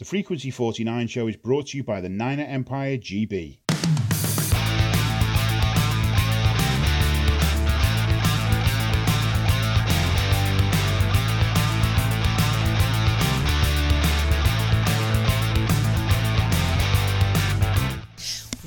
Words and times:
The 0.00 0.06
Frequency 0.06 0.50
49 0.50 1.08
show 1.08 1.26
is 1.28 1.36
brought 1.36 1.66
to 1.66 1.76
you 1.76 1.84
by 1.84 2.00
the 2.00 2.08
Niner 2.08 2.44
Empire 2.44 2.96
GB. 2.96 3.58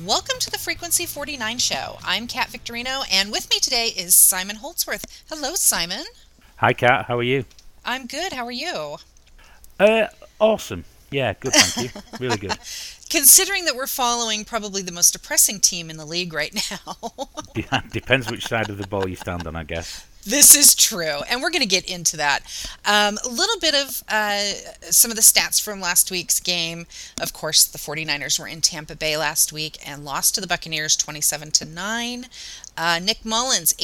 Welcome 0.04 0.38
to 0.38 0.52
the 0.52 0.56
Frequency 0.56 1.04
49 1.04 1.58
show. 1.58 1.98
I'm 2.04 2.28
Kat 2.28 2.50
Victorino, 2.50 3.02
and 3.10 3.32
with 3.32 3.50
me 3.50 3.58
today 3.58 3.88
is 3.88 4.14
Simon 4.14 4.54
Holdsworth. 4.54 5.24
Hello, 5.28 5.56
Simon. 5.56 6.04
Hi, 6.58 6.72
Kat. 6.72 7.06
How 7.06 7.18
are 7.18 7.24
you? 7.24 7.44
I'm 7.84 8.06
good. 8.06 8.32
How 8.32 8.44
are 8.44 8.52
you? 8.52 8.98
Uh, 9.80 10.06
awesome. 10.38 10.84
Yeah, 11.14 11.32
good. 11.38 11.52
Thank 11.52 11.94
you. 11.94 12.02
really 12.18 12.36
good. 12.36 12.58
Considering 13.08 13.66
that 13.66 13.76
we're 13.76 13.86
following 13.86 14.44
probably 14.44 14.82
the 14.82 14.90
most 14.90 15.12
depressing 15.12 15.60
team 15.60 15.88
in 15.88 15.96
the 15.96 16.04
league 16.04 16.32
right 16.32 16.52
now. 16.70 16.96
Depends 17.92 18.28
which 18.28 18.48
side 18.48 18.68
of 18.68 18.78
the 18.78 18.86
ball 18.88 19.08
you 19.08 19.14
stand 19.14 19.46
on, 19.46 19.54
I 19.54 19.62
guess. 19.62 20.04
This 20.26 20.56
is 20.56 20.74
true, 20.74 21.20
and 21.28 21.42
we're 21.42 21.50
going 21.50 21.60
to 21.62 21.68
get 21.68 21.84
into 21.88 22.16
that. 22.16 22.40
Um, 22.84 23.18
a 23.24 23.28
little 23.28 23.60
bit 23.60 23.74
of 23.74 24.02
uh, 24.08 24.40
some 24.90 25.10
of 25.10 25.16
the 25.16 25.22
stats 25.22 25.62
from 25.62 25.80
last 25.80 26.10
week's 26.10 26.40
game. 26.40 26.86
Of 27.20 27.32
course, 27.34 27.64
the 27.64 27.78
49ers 27.78 28.40
were 28.40 28.48
in 28.48 28.62
Tampa 28.62 28.96
Bay 28.96 29.16
last 29.16 29.52
week 29.52 29.78
and 29.86 30.04
lost 30.04 30.34
to 30.34 30.40
the 30.40 30.46
Buccaneers 30.46 30.96
27 30.96 31.50
to 31.52 31.64
9. 31.66 32.26
Nick 33.02 33.24
Mullins, 33.24 33.24
Mullens, 33.24 33.74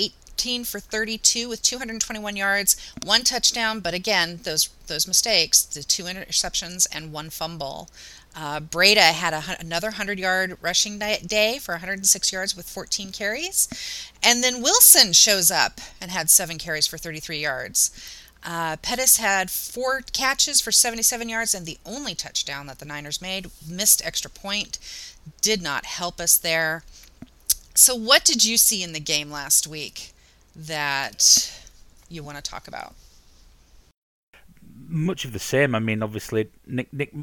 18 0.41 0.65
for 0.65 0.81
32 0.81 1.51
with 1.51 1.61
221 1.61 2.35
yards, 2.35 2.93
one 3.05 3.25
touchdown, 3.25 3.81
but 3.81 3.93
again, 3.93 4.41
those 4.45 4.71
those 4.87 5.07
mistakes, 5.07 5.63
the 5.63 5.83
two 5.83 6.05
interceptions 6.05 6.89
and 6.91 7.13
one 7.13 7.29
fumble. 7.29 7.91
Uh, 8.35 8.59
Breida 8.59 9.13
had 9.13 9.35
a, 9.35 9.43
another 9.61 9.89
100 9.89 10.19
yard 10.19 10.57
rushing 10.63 10.99
day 10.99 11.59
for 11.61 11.73
106 11.73 12.33
yards 12.33 12.57
with 12.57 12.69
14 12.69 13.13
carries. 13.13 13.69
And 14.23 14.43
then 14.43 14.63
Wilson 14.63 15.13
shows 15.13 15.51
up 15.51 15.79
and 16.01 16.11
had 16.11 16.31
seven 16.31 16.57
carries 16.57 16.87
for 16.87 16.97
33 16.97 17.39
yards. 17.39 17.91
Uh, 18.43 18.77
Pettis 18.79 19.19
had 19.19 19.51
four 19.51 20.01
catches 20.13 20.63
for 20.63 20.73
77 20.73 21.29
yards, 21.29 21.55
and 21.55 21.67
the 21.67 21.79
only 21.85 22.15
touchdown 22.15 22.67
that 22.67 22.79
the 22.79 22.87
Niners 22.87 23.21
made 23.21 23.51
missed 23.69 24.05
extra 24.07 24.31
point. 24.31 24.79
Did 25.43 25.61
not 25.61 25.85
help 25.85 26.19
us 26.19 26.39
there. 26.39 26.83
So, 27.75 27.95
what 27.95 28.25
did 28.25 28.43
you 28.43 28.57
see 28.57 28.83
in 28.83 28.95
the 28.95 29.01
game 29.01 29.31
last 29.31 29.67
week 29.67 30.15
that 30.57 31.61
you 32.09 32.23
want 32.23 32.37
to 32.37 32.43
talk 32.43 32.69
about? 32.69 32.95
much 34.91 35.25
of 35.25 35.33
the 35.33 35.39
same. 35.39 35.75
I 35.75 35.79
mean, 35.79 36.03
obviously, 36.03 36.51
Nick. 36.67 36.93
Nick 36.93 37.15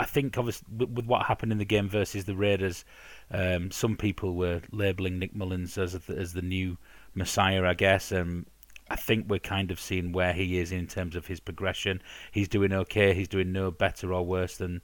I 0.00 0.04
think, 0.04 0.38
obviously, 0.38 0.66
with 0.86 1.06
what 1.06 1.26
happened 1.26 1.52
in 1.52 1.58
the 1.58 1.64
game 1.64 1.88
versus 1.88 2.24
the 2.24 2.36
Raiders, 2.36 2.84
um, 3.30 3.70
some 3.70 3.96
people 3.96 4.34
were 4.34 4.62
labelling 4.70 5.18
Nick 5.18 5.34
Mullens 5.34 5.76
as 5.76 5.94
as 6.08 6.32
the 6.32 6.42
new 6.42 6.78
Messiah, 7.14 7.64
I 7.64 7.74
guess. 7.74 8.12
And 8.12 8.46
I 8.88 8.96
think 8.96 9.26
we're 9.28 9.40
kind 9.40 9.70
of 9.70 9.80
seeing 9.80 10.12
where 10.12 10.32
he 10.32 10.58
is 10.58 10.72
in 10.72 10.86
terms 10.86 11.16
of 11.16 11.26
his 11.26 11.40
progression. 11.40 12.00
He's 12.30 12.48
doing 12.48 12.72
okay. 12.72 13.12
He's 13.14 13.28
doing 13.28 13.52
no 13.52 13.70
better 13.70 14.14
or 14.14 14.24
worse 14.24 14.56
than 14.56 14.82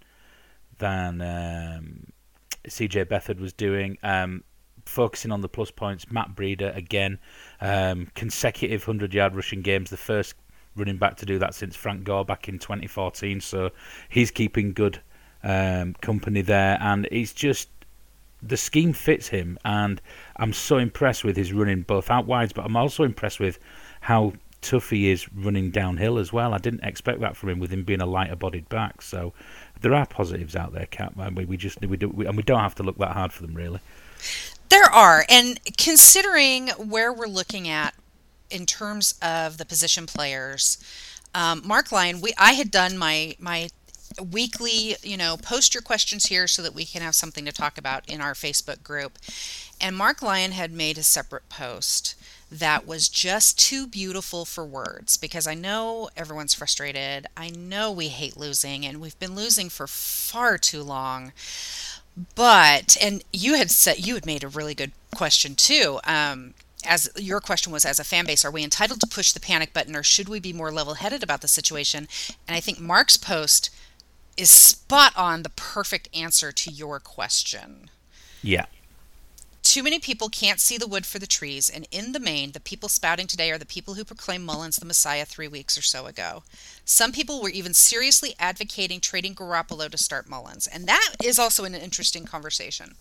than 0.79 1.21
um, 1.21 2.13
CJ 2.67 3.07
Beathard 3.07 3.41
was 3.41 3.53
doing. 3.53 3.99
Um, 4.03 4.43
focusing 4.85 5.33
on 5.33 5.41
the 5.41 5.49
plus 5.49 5.71
points, 5.71 6.11
Matt 6.11 6.35
Breida 6.35 6.77
again, 6.77 7.19
um, 7.61 8.09
consecutive 8.15 8.85
hundred 8.85 9.15
yard 9.15 9.35
rushing 9.35 9.63
games. 9.63 9.91
The 9.91 9.97
first 9.97 10.35
running 10.77 10.97
back 10.97 11.17
to 11.19 11.27
do 11.27 11.39
that 11.39 11.55
since 11.55 11.77
Frank 11.77 12.05
Gore 12.05 12.25
back 12.25 12.49
in 12.49 12.59
2014. 12.59 13.41
So 13.41 13.71
he's 14.09 14.31
keeping 14.31 14.73
good 14.73 15.01
um, 15.43 15.95
company 15.95 16.43
there, 16.43 16.79
and 16.81 17.09
he's 17.11 17.33
just 17.33 17.69
the 18.43 18.57
scheme 18.57 18.93
fits 18.93 19.29
him, 19.29 19.59
and 19.65 20.01
I'm 20.37 20.53
so 20.53 20.79
impressed 20.79 21.25
with 21.25 21.37
his 21.37 21.53
running 21.53 21.83
both 21.83 22.11
out 22.11 22.27
wides, 22.27 22.53
but 22.53 22.65
I'm 22.65 22.77
also 22.77 23.05
impressed 23.05 23.39
with 23.39 23.59
how 24.01 24.33
tough 24.63 24.91
he 24.91 25.11
is 25.11 25.33
running 25.33 25.71
downhill 25.71 26.19
as 26.19 26.33
well. 26.33 26.55
I 26.55 26.59
didn't 26.59 26.85
expect 26.85 27.21
that 27.21 27.37
from 27.37 27.51
him 27.51 27.59
with 27.59 27.73
him 27.73 27.85
being 27.85 28.01
a 28.01 28.07
lighter 28.07 28.37
bodied 28.37 28.69
back. 28.69 29.03
So 29.03 29.33
there 29.81 29.95
are 29.95 30.07
positives 30.07 30.57
out 30.57 30.73
there, 30.73 30.87
Kat. 30.87 31.13
We, 31.35 31.45
we 31.45 31.57
just 31.57 31.81
we 31.83 31.97
do, 31.97 32.09
we, 32.09 32.27
and 32.27 32.37
we 32.37 32.43
don't 32.43 32.61
have 32.61 32.75
to 32.77 32.83
look 32.83 32.99
that 32.99 33.13
hard 33.13 33.33
for 33.33 33.43
them 33.43 33.55
really. 33.55 33.81
There 34.73 34.91
are, 34.91 35.27
and 35.29 35.61
considering 35.77 36.69
where 36.69 37.13
we're 37.13 37.27
looking 37.27 37.69
at 37.69 37.95
in 38.49 38.65
terms 38.65 39.15
of 39.21 39.59
the 39.59 39.67
position 39.67 40.07
players, 40.07 40.79
um, 41.35 41.61
Marc 41.63 41.93
Lyon, 41.93 42.23
we 42.23 42.33
I 42.39 42.55
had 42.55 42.71
done 42.71 42.97
my 42.97 43.37
my 43.39 43.69
weekly, 44.19 44.97
you 45.03 45.19
know, 45.19 45.37
post 45.37 45.75
your 45.75 45.83
questions 45.83 46.25
here 46.25 46.47
so 46.49 46.63
that 46.63 46.73
we 46.73 46.87
can 46.87 47.03
have 47.03 47.15
something 47.15 47.45
to 47.45 47.53
talk 47.53 47.77
about 47.77 48.09
in 48.09 48.23
our 48.23 48.33
Facebook 48.33 48.83
group. 48.83 49.19
And 49.79 49.95
Marc 49.95 50.23
Lyon 50.23 50.53
had 50.53 50.73
made 50.73 50.97
a 50.97 51.03
separate 51.03 51.51
post 51.51 52.15
that 52.51 52.87
was 52.87 53.11
just 53.11 53.59
too 53.59 53.87
beautiful 53.87 54.47
for 54.47 54.65
words 54.65 55.19
because 55.19 55.47
I 55.47 55.55
know 55.55 56.09
everyone's 56.17 56.55
frustrated. 56.55 57.27
I 57.37 57.51
know 57.51 57.91
we 57.93 58.09
hate 58.09 58.39
losing 58.39 58.87
and 58.87 59.01
we've 59.01 59.19
been 59.19 59.35
losing 59.35 59.69
for 59.69 59.87
far 59.87 60.57
too 60.57 60.83
long. 60.83 61.33
But 62.35 62.97
and 63.01 63.25
you 63.33 63.55
had 63.55 63.71
said 63.71 64.07
you 64.07 64.15
had 64.15 64.27
made 64.27 64.45
a 64.45 64.49
really 64.49 64.75
good 64.75 64.93
question 65.15 65.55
too. 65.55 65.99
Um, 66.05 66.55
as 66.85 67.09
your 67.17 67.41
question 67.41 67.73
was 67.73 67.85
as 67.85 68.01
a 68.01 68.05
fan 68.05 68.27
base 68.27 68.45
are 68.45 68.51
we 68.51 68.65
entitled 68.65 69.01
to 69.01 69.07
push 69.07 69.33
the 69.33 69.41
panic 69.41 69.73
button 69.73 69.95
or 69.95 70.03
should 70.03 70.29
we 70.29 70.41
be 70.41 70.53
more 70.53 70.73
level-headed 70.73 71.23
about 71.23 71.41
the 71.41 71.49
situation 71.49 72.09
and 72.49 72.57
i 72.57 72.61
think 72.61 72.81
mark's 72.81 73.17
post 73.17 73.71
is 74.37 74.51
spot 74.51 75.13
on 75.17 75.43
the 75.43 75.51
perfect 75.51 76.09
answer 76.15 76.51
to 76.51 76.71
your 76.71 76.99
question 76.99 77.91
yeah 78.43 78.67
too 79.63 79.83
many 79.83 79.99
people 79.99 80.29
can't 80.29 80.61
see 80.61 80.77
the 80.77 80.87
wood 80.87 81.07
for 81.07 81.19
the 81.19 81.27
trees, 81.27 81.71
and 81.71 81.87
in 81.91 82.13
the 82.13 82.21
main, 82.21 82.53
the 82.53 82.61
people 82.61 82.89
spouting 82.89 83.27
today 83.27 83.51
are 83.51 83.59
the 83.59 83.65
people 83.65 83.95
who 83.95 84.05
proclaimed 84.05 84.45
Mullens 84.45 84.77
the 84.77 84.85
Messiah 84.85 85.25
three 85.25 85.49
weeks 85.49 85.79
or 85.79 85.83
so 85.83 86.07
ago. 86.07 86.43
Some 86.85 87.13
people 87.13 87.41
were 87.41 87.49
even 87.49 87.73
seriously 87.73 88.35
advocating 88.39 89.01
trading 89.01 89.35
Garoppolo 89.35 89.89
to 89.91 89.99
start 89.99 90.29
Mullens, 90.29 90.67
and 90.67 90.87
that 90.87 91.15
is 91.23 91.39
also 91.39 91.65
an 91.65 91.75
interesting 91.75 92.25
conversation. 92.25 92.97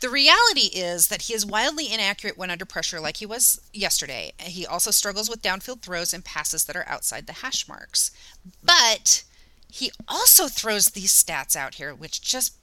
The 0.00 0.08
reality 0.08 0.68
is 0.74 1.06
that 1.08 1.22
he 1.22 1.34
is 1.34 1.46
wildly 1.46 1.92
inaccurate 1.92 2.36
when 2.36 2.50
under 2.50 2.64
pressure, 2.64 2.98
like 2.98 3.18
he 3.18 3.26
was 3.26 3.60
yesterday. 3.72 4.32
He 4.40 4.66
also 4.66 4.90
struggles 4.90 5.30
with 5.30 5.42
downfield 5.42 5.80
throws 5.80 6.12
and 6.12 6.24
passes 6.24 6.64
that 6.64 6.74
are 6.74 6.88
outside 6.88 7.28
the 7.28 7.34
hash 7.34 7.68
marks. 7.68 8.10
But 8.64 9.22
he 9.70 9.92
also 10.08 10.48
throws 10.48 10.86
these 10.86 11.12
stats 11.12 11.54
out 11.54 11.76
here, 11.76 11.94
which 11.94 12.20
just 12.20 12.56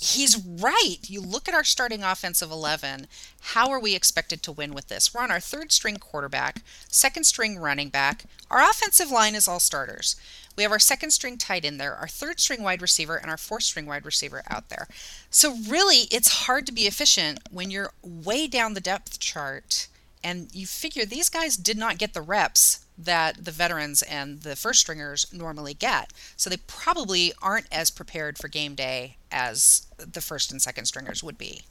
he's 0.00 0.44
right. 0.44 0.98
You 1.06 1.20
look 1.20 1.48
at 1.48 1.54
our 1.54 1.64
starting 1.64 2.02
offensive 2.02 2.50
11. 2.50 3.06
How 3.40 3.70
are 3.70 3.80
we 3.80 3.94
expected 3.94 4.42
to 4.42 4.52
win 4.52 4.74
with 4.74 4.88
this? 4.88 5.14
We're 5.14 5.22
on 5.22 5.30
our 5.30 5.40
third 5.40 5.72
string 5.72 5.96
quarterback, 5.96 6.62
second 6.88 7.24
string 7.24 7.58
running 7.58 7.88
back. 7.88 8.24
Our 8.50 8.60
offensive 8.60 9.10
line 9.10 9.34
is 9.34 9.46
all 9.46 9.60
starters. 9.60 10.16
We 10.56 10.64
have 10.64 10.72
our 10.72 10.78
second 10.78 11.12
string 11.12 11.38
tight 11.38 11.64
end 11.64 11.80
there, 11.80 11.94
our 11.94 12.08
third 12.08 12.40
string 12.40 12.62
wide 12.62 12.82
receiver, 12.82 13.16
and 13.16 13.30
our 13.30 13.36
fourth 13.36 13.62
string 13.62 13.86
wide 13.86 14.04
receiver 14.04 14.42
out 14.50 14.68
there. 14.68 14.86
So, 15.30 15.56
really, 15.68 16.08
it's 16.10 16.46
hard 16.46 16.66
to 16.66 16.72
be 16.72 16.82
efficient 16.82 17.40
when 17.50 17.70
you're 17.70 17.92
way 18.02 18.46
down 18.46 18.74
the 18.74 18.80
depth 18.80 19.18
chart 19.18 19.88
and 20.24 20.54
you 20.54 20.66
figure 20.66 21.04
these 21.04 21.28
guys 21.28 21.56
did 21.56 21.76
not 21.78 21.98
get 21.98 22.12
the 22.12 22.20
reps 22.20 22.84
that 22.98 23.44
the 23.44 23.50
veterans 23.50 24.02
and 24.02 24.42
the 24.42 24.54
first 24.54 24.80
stringers 24.80 25.26
normally 25.32 25.74
get. 25.74 26.12
So, 26.36 26.50
they 26.50 26.58
probably 26.58 27.32
aren't 27.40 27.72
as 27.72 27.90
prepared 27.90 28.36
for 28.36 28.48
game 28.48 28.74
day 28.74 29.16
as 29.32 29.86
the 29.96 30.20
first 30.20 30.52
and 30.52 30.60
second 30.60 30.86
stringers 30.86 31.22
would 31.22 31.38
be. 31.38 31.62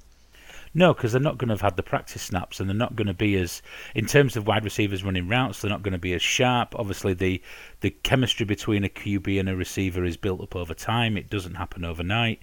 No, 0.74 0.94
because 0.94 1.12
they're 1.12 1.22
not 1.22 1.38
going 1.38 1.50
to 1.50 1.54
have 1.54 1.62
had 1.62 1.76
the 1.76 1.84
practice 1.84 2.22
snaps, 2.22 2.60
and 2.60 2.70
they're 2.70 2.76
not 2.76 2.96
going 2.96 3.08
to 3.08 3.14
be 3.14 3.36
as, 3.36 3.62
in 3.94 4.06
terms 4.06 4.38
of 4.38 4.48
wide 4.48 4.64
receivers 4.64 5.04
running 5.04 5.28
routes, 5.28 5.62
they're 5.62 5.70
not 5.70 5.84
going 5.84 5.92
to 5.92 5.98
be 5.98 6.14
as 6.14 6.22
sharp. 6.22 6.76
Obviously, 6.78 7.14
the 7.14 7.42
the 7.82 7.90
chemistry 7.90 8.46
between 8.46 8.86
a 8.86 8.90
QB 8.90 9.40
and 9.40 9.50
a 9.50 9.56
receiver 9.56 10.06
is 10.06 10.16
built 10.16 10.42
up 10.42 10.56
over 10.56 10.74
time. 10.74 11.18
It 11.18 11.30
doesn't 11.30 11.56
happen 11.56 11.84
overnight. 11.84 12.42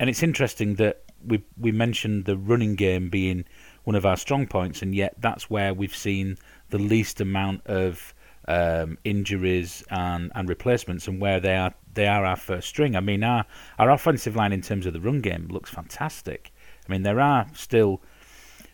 And 0.00 0.10
it's 0.10 0.22
interesting 0.22 0.74
that 0.76 1.04
we 1.24 1.44
we 1.56 1.70
mentioned 1.70 2.24
the 2.24 2.36
running 2.36 2.74
game 2.74 3.08
being 3.08 3.44
one 3.84 3.94
of 3.94 4.04
our 4.04 4.16
strong 4.16 4.48
points, 4.48 4.82
and 4.82 4.92
yet 4.92 5.14
that's 5.20 5.48
where 5.48 5.72
we've 5.72 5.94
seen 5.94 6.38
the 6.70 6.78
least 6.78 7.20
amount 7.20 7.64
of 7.66 8.14
um, 8.48 8.98
injuries 9.04 9.84
and, 9.90 10.30
and 10.34 10.48
replacements, 10.48 11.08
and 11.08 11.20
where 11.20 11.40
they 11.40 11.56
are 11.56 11.74
they 11.94 12.06
are 12.06 12.24
our 12.24 12.36
first 12.36 12.68
string. 12.68 12.96
I 12.96 13.00
mean, 13.00 13.22
our 13.22 13.44
our 13.78 13.90
offensive 13.90 14.36
line 14.36 14.52
in 14.52 14.62
terms 14.62 14.86
of 14.86 14.92
the 14.92 15.00
run 15.00 15.20
game 15.20 15.48
looks 15.50 15.70
fantastic. 15.70 16.52
I 16.88 16.92
mean, 16.92 17.02
there 17.02 17.20
are 17.20 17.46
still 17.54 18.02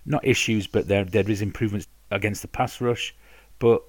not 0.07 0.25
issues, 0.25 0.67
but 0.67 0.89
there 0.89 1.05
there 1.05 1.29
is 1.31 1.43
improvements 1.43 1.87
against 2.11 2.43
the 2.43 2.49
pass 2.49 2.81
rush. 2.81 3.15
But 3.59 3.83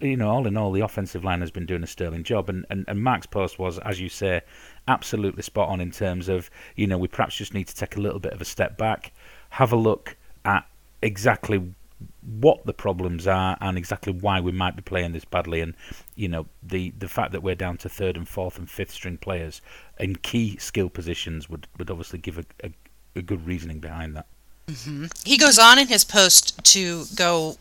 you 0.00 0.16
know, 0.16 0.28
all 0.28 0.46
in 0.46 0.56
all, 0.56 0.72
the 0.72 0.80
offensive 0.80 1.24
line 1.24 1.40
has 1.40 1.50
been 1.50 1.66
doing 1.66 1.82
a 1.82 1.86
sterling 1.86 2.22
job. 2.22 2.48
And, 2.48 2.66
and, 2.68 2.84
and 2.86 3.02
Marc's 3.02 3.26
post 3.26 3.58
was, 3.58 3.78
as 3.78 4.00
you 4.00 4.08
say, 4.08 4.42
absolutely 4.88 5.42
spot 5.42 5.68
on 5.68 5.80
in 5.80 5.90
terms 5.90 6.28
of, 6.28 6.50
you 6.76 6.86
know, 6.86 6.98
we 6.98 7.08
perhaps 7.08 7.36
just 7.36 7.54
need 7.54 7.68
to 7.68 7.74
take 7.74 7.96
a 7.96 8.00
little 8.00 8.18
bit 8.18 8.32
of 8.32 8.40
a 8.40 8.44
step 8.44 8.76
back, 8.76 9.12
have 9.50 9.72
a 9.72 9.76
look 9.76 10.16
at 10.44 10.66
exactly 11.00 11.74
what 12.24 12.64
the 12.66 12.72
problems 12.72 13.26
are 13.26 13.56
and 13.60 13.76
exactly 13.76 14.12
why 14.12 14.40
we 14.40 14.52
might 14.52 14.76
be 14.76 14.82
playing 14.82 15.12
this 15.12 15.24
badly. 15.24 15.60
And 15.60 15.74
you 16.14 16.28
know, 16.28 16.46
the 16.62 16.90
the 16.98 17.08
fact 17.08 17.32
that 17.32 17.42
we're 17.42 17.54
down 17.54 17.76
to 17.78 17.88
third 17.88 18.16
and 18.16 18.28
fourth 18.28 18.58
and 18.58 18.68
fifth 18.68 18.92
string 18.92 19.18
players 19.18 19.60
in 19.98 20.16
key 20.16 20.56
skill 20.56 20.88
positions 20.88 21.48
would 21.48 21.66
would 21.78 21.90
obviously 21.90 22.18
give 22.18 22.38
a, 22.38 22.44
a, 22.62 22.72
a 23.16 23.22
good 23.22 23.46
reasoning 23.46 23.80
behind 23.80 24.16
that. 24.16 24.26
Mm-hmm. 24.68 25.06
He 25.24 25.36
goes 25.36 25.58
on 25.58 25.78
in 25.78 25.88
his 25.88 26.04
post 26.04 26.62
to 26.72 27.04
go, 27.14 27.56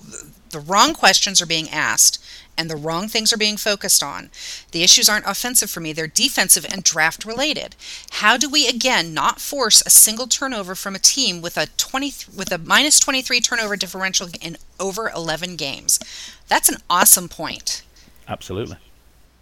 the 0.52 0.60
wrong 0.60 0.94
questions 0.94 1.42
are 1.42 1.46
being 1.46 1.70
asked 1.70 2.24
and 2.58 2.70
the 2.70 2.76
wrong 2.76 3.08
things 3.08 3.34
are 3.34 3.38
being 3.38 3.58
focused 3.58 4.04
on. 4.04 4.30
The 4.72 4.84
issues 4.84 5.10
aren't 5.10 5.26
offensive 5.26 5.70
for 5.70 5.80
me, 5.80 5.92
they're 5.92 6.08
defensive 6.08 6.66
and 6.72 6.84
draft 6.84 7.26
related. 7.26 7.76
How 8.12 8.38
do 8.38 8.50
we 8.50 8.68
again 8.68 9.14
not 9.14 9.42
force 9.42 9.82
a 9.86 9.90
single 9.90 10.28
turnover 10.28 10.76
from 10.76 10.96
a 10.96 11.00
team 11.00 11.42
with 11.42 11.58
a 11.58 11.68
20 11.78 12.14
with 12.36 12.52
a 12.52 12.58
minus 12.58 13.00
23 13.00 13.42
turnover 13.42 13.76
differential 13.76 14.30
in 14.42 14.58
over 14.80 15.10
11 15.10 15.56
games? 15.56 16.00
That's 16.48 16.70
an 16.70 16.78
awesome 16.90 17.28
point. 17.28 17.84
Absolutely. 18.28 18.78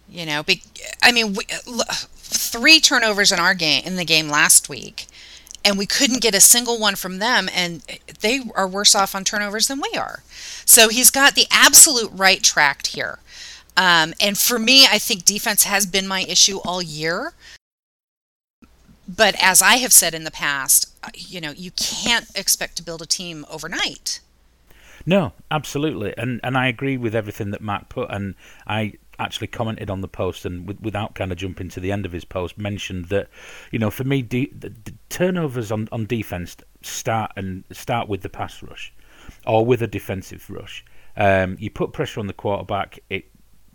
You 0.08 0.26
know, 0.26 0.42
be, 0.42 0.62
I 1.02 1.12
mean, 1.12 1.34
we, 1.34 1.44
three 2.14 2.80
turnovers 2.80 3.32
in 3.32 3.38
our 3.38 3.54
game 3.54 3.84
in 3.84 3.96
the 3.96 4.04
game 4.04 4.28
last 4.28 4.68
week 4.68 5.06
and 5.64 5.78
we 5.78 5.86
couldn't 5.86 6.22
get 6.22 6.34
a 6.34 6.40
single 6.40 6.78
one 6.78 6.96
from 6.96 7.18
them 7.18 7.48
and 7.54 7.82
they 8.20 8.40
are 8.54 8.68
worse 8.68 8.94
off 8.94 9.14
on 9.14 9.24
turnovers 9.24 9.68
than 9.68 9.80
we 9.80 9.98
are. 9.98 10.22
So 10.64 10.88
he's 10.88 11.10
got 11.10 11.34
the 11.34 11.46
absolute 11.50 12.10
right 12.12 12.42
tracked 12.42 12.88
here. 12.88 13.18
Um, 13.76 14.12
and 14.20 14.36
for 14.36 14.58
me 14.58 14.84
i 14.84 14.98
think 14.98 15.24
defense 15.24 15.64
has 15.64 15.86
been 15.86 16.06
my 16.06 16.24
issue 16.28 16.58
all 16.58 16.82
year. 16.82 17.32
But 19.08 19.34
as 19.42 19.62
i 19.62 19.76
have 19.76 19.92
said 19.92 20.14
in 20.14 20.24
the 20.24 20.30
past 20.30 20.92
uh, 21.02 21.08
you 21.14 21.40
know 21.40 21.52
you 21.52 21.70
can't 21.72 22.26
expect 22.34 22.76
to 22.76 22.82
build 22.82 23.02
a 23.02 23.06
team 23.06 23.46
overnight. 23.50 24.20
No 25.06 25.32
absolutely. 25.50 26.14
And 26.18 26.40
and 26.44 26.58
i 26.58 26.66
agree 26.66 26.96
with 26.96 27.14
everything 27.14 27.50
that 27.52 27.62
mark 27.62 27.88
put 27.88 28.10
and 28.10 28.34
i 28.66 28.94
actually 29.22 29.46
commented 29.46 29.90
on 29.90 30.00
the 30.00 30.08
post 30.08 30.44
and 30.44 30.66
with, 30.66 30.80
without 30.80 31.14
kind 31.14 31.32
of 31.32 31.38
jumping 31.38 31.68
to 31.70 31.80
the 31.80 31.92
end 31.92 32.04
of 32.04 32.12
his 32.12 32.24
post 32.24 32.58
mentioned 32.58 33.06
that 33.06 33.28
you 33.70 33.78
know 33.78 33.90
for 33.90 34.04
me 34.04 34.22
de- 34.22 34.52
the, 34.58 34.68
the 34.70 34.94
turnovers 35.08 35.70
on, 35.72 35.88
on 35.92 36.06
defense 36.06 36.56
start 36.82 37.32
and 37.36 37.64
start 37.72 38.08
with 38.08 38.22
the 38.22 38.28
pass 38.28 38.62
rush 38.62 38.92
or 39.46 39.64
with 39.64 39.82
a 39.82 39.86
defensive 39.86 40.48
rush. 40.50 40.84
Um, 41.16 41.56
you 41.60 41.70
put 41.70 41.92
pressure 41.92 42.20
on 42.20 42.26
the 42.26 42.32
quarterback 42.32 42.98
it 43.10 43.26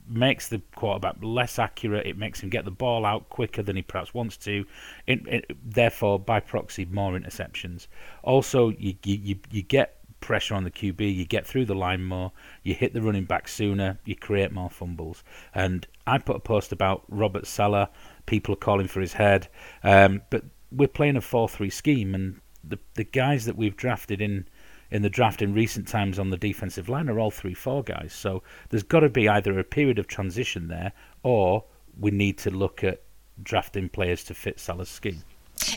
makes 0.10 0.48
the 0.48 0.62
quarterback 0.76 1.18
less 1.22 1.60
accurate 1.60 2.08
it 2.08 2.18
makes 2.18 2.40
him 2.40 2.50
get 2.50 2.66
the 2.66 2.72
ball 2.72 3.06
out 3.06 3.30
quicker 3.30 3.62
than 3.62 3.76
he 3.76 3.82
perhaps 3.82 4.14
wants 4.14 4.38
to 4.38 4.66
it, 5.06 5.28
it, 5.28 5.52
therefore 5.64 6.20
by 6.20 6.40
proxy 6.40 6.86
more 6.86 7.14
interceptions. 7.14 7.88
Also 8.24 8.70
you, 8.70 8.96
you 9.04 9.36
you 9.52 9.62
get 9.62 9.97
pressure 10.28 10.56
on 10.56 10.66
the 10.66 10.72
QB, 10.72 11.16
you 11.16 11.24
get 11.24 11.48
through 11.48 11.64
the 11.64 11.74
line 11.74 12.04
more, 12.04 12.34
you 12.62 12.74
hit 12.74 12.94
the 12.94 13.02
running 13.02 13.24
back 13.24 13.48
sooner, 13.48 13.98
you 14.04 14.14
create 14.14 14.52
more 14.52 14.70
fumbles. 14.70 15.24
And 15.56 15.88
I 16.06 16.18
put 16.18 16.36
a 16.36 16.42
post 16.42 16.74
about 16.74 17.04
Robert 17.08 17.48
Saleh, 17.48 17.88
people 18.26 18.54
are 18.54 18.58
calling 18.58 18.90
for 18.90 19.00
his 19.00 19.14
head, 19.14 19.48
um, 19.84 20.22
but 20.30 20.44
we're 20.70 20.90
playing 20.90 21.16
a 21.16 21.22
4 21.22 21.48
3 21.48 21.70
scheme, 21.70 22.14
and 22.14 22.42
the, 22.62 22.78
the 22.96 23.06
guys 23.06 23.46
that 23.46 23.56
we've 23.56 23.78
drafted 23.78 24.22
in. 24.22 24.48
In 24.90 25.02
the 25.02 25.10
draft 25.10 25.42
in 25.42 25.54
recent 25.54 25.86
times 25.86 26.18
on 26.18 26.30
the 26.30 26.38
defensive 26.38 26.88
line 26.88 27.10
are 27.10 27.20
all 27.20 27.30
three 27.30 27.54
four 27.54 27.84
guys, 27.84 28.14
so 28.14 28.42
there's 28.70 28.84
got 28.84 29.02
to 29.02 29.10
be 29.10 29.28
either 29.28 29.60
a 29.60 29.64
period 29.66 30.00
of 30.00 30.08
transition 30.08 30.70
there, 30.70 30.94
or 31.24 31.66
we 32.00 32.10
need 32.10 32.38
to 32.38 32.52
look 32.52 32.86
at 32.86 33.02
drafting 33.44 33.90
players 33.90 34.24
to 34.24 34.34
fit 34.34 34.62
Saleh's 34.62 34.88
scheme. 34.88 35.24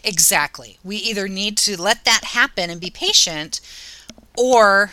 Exactly. 0.05 0.79
We 0.85 0.97
either 0.97 1.29
need 1.29 1.57
to 1.59 1.81
let 1.81 2.05
that 2.05 2.25
happen 2.25 2.71
and 2.71 2.81
be 2.81 2.91
patient, 2.91 3.61
or 4.37 4.91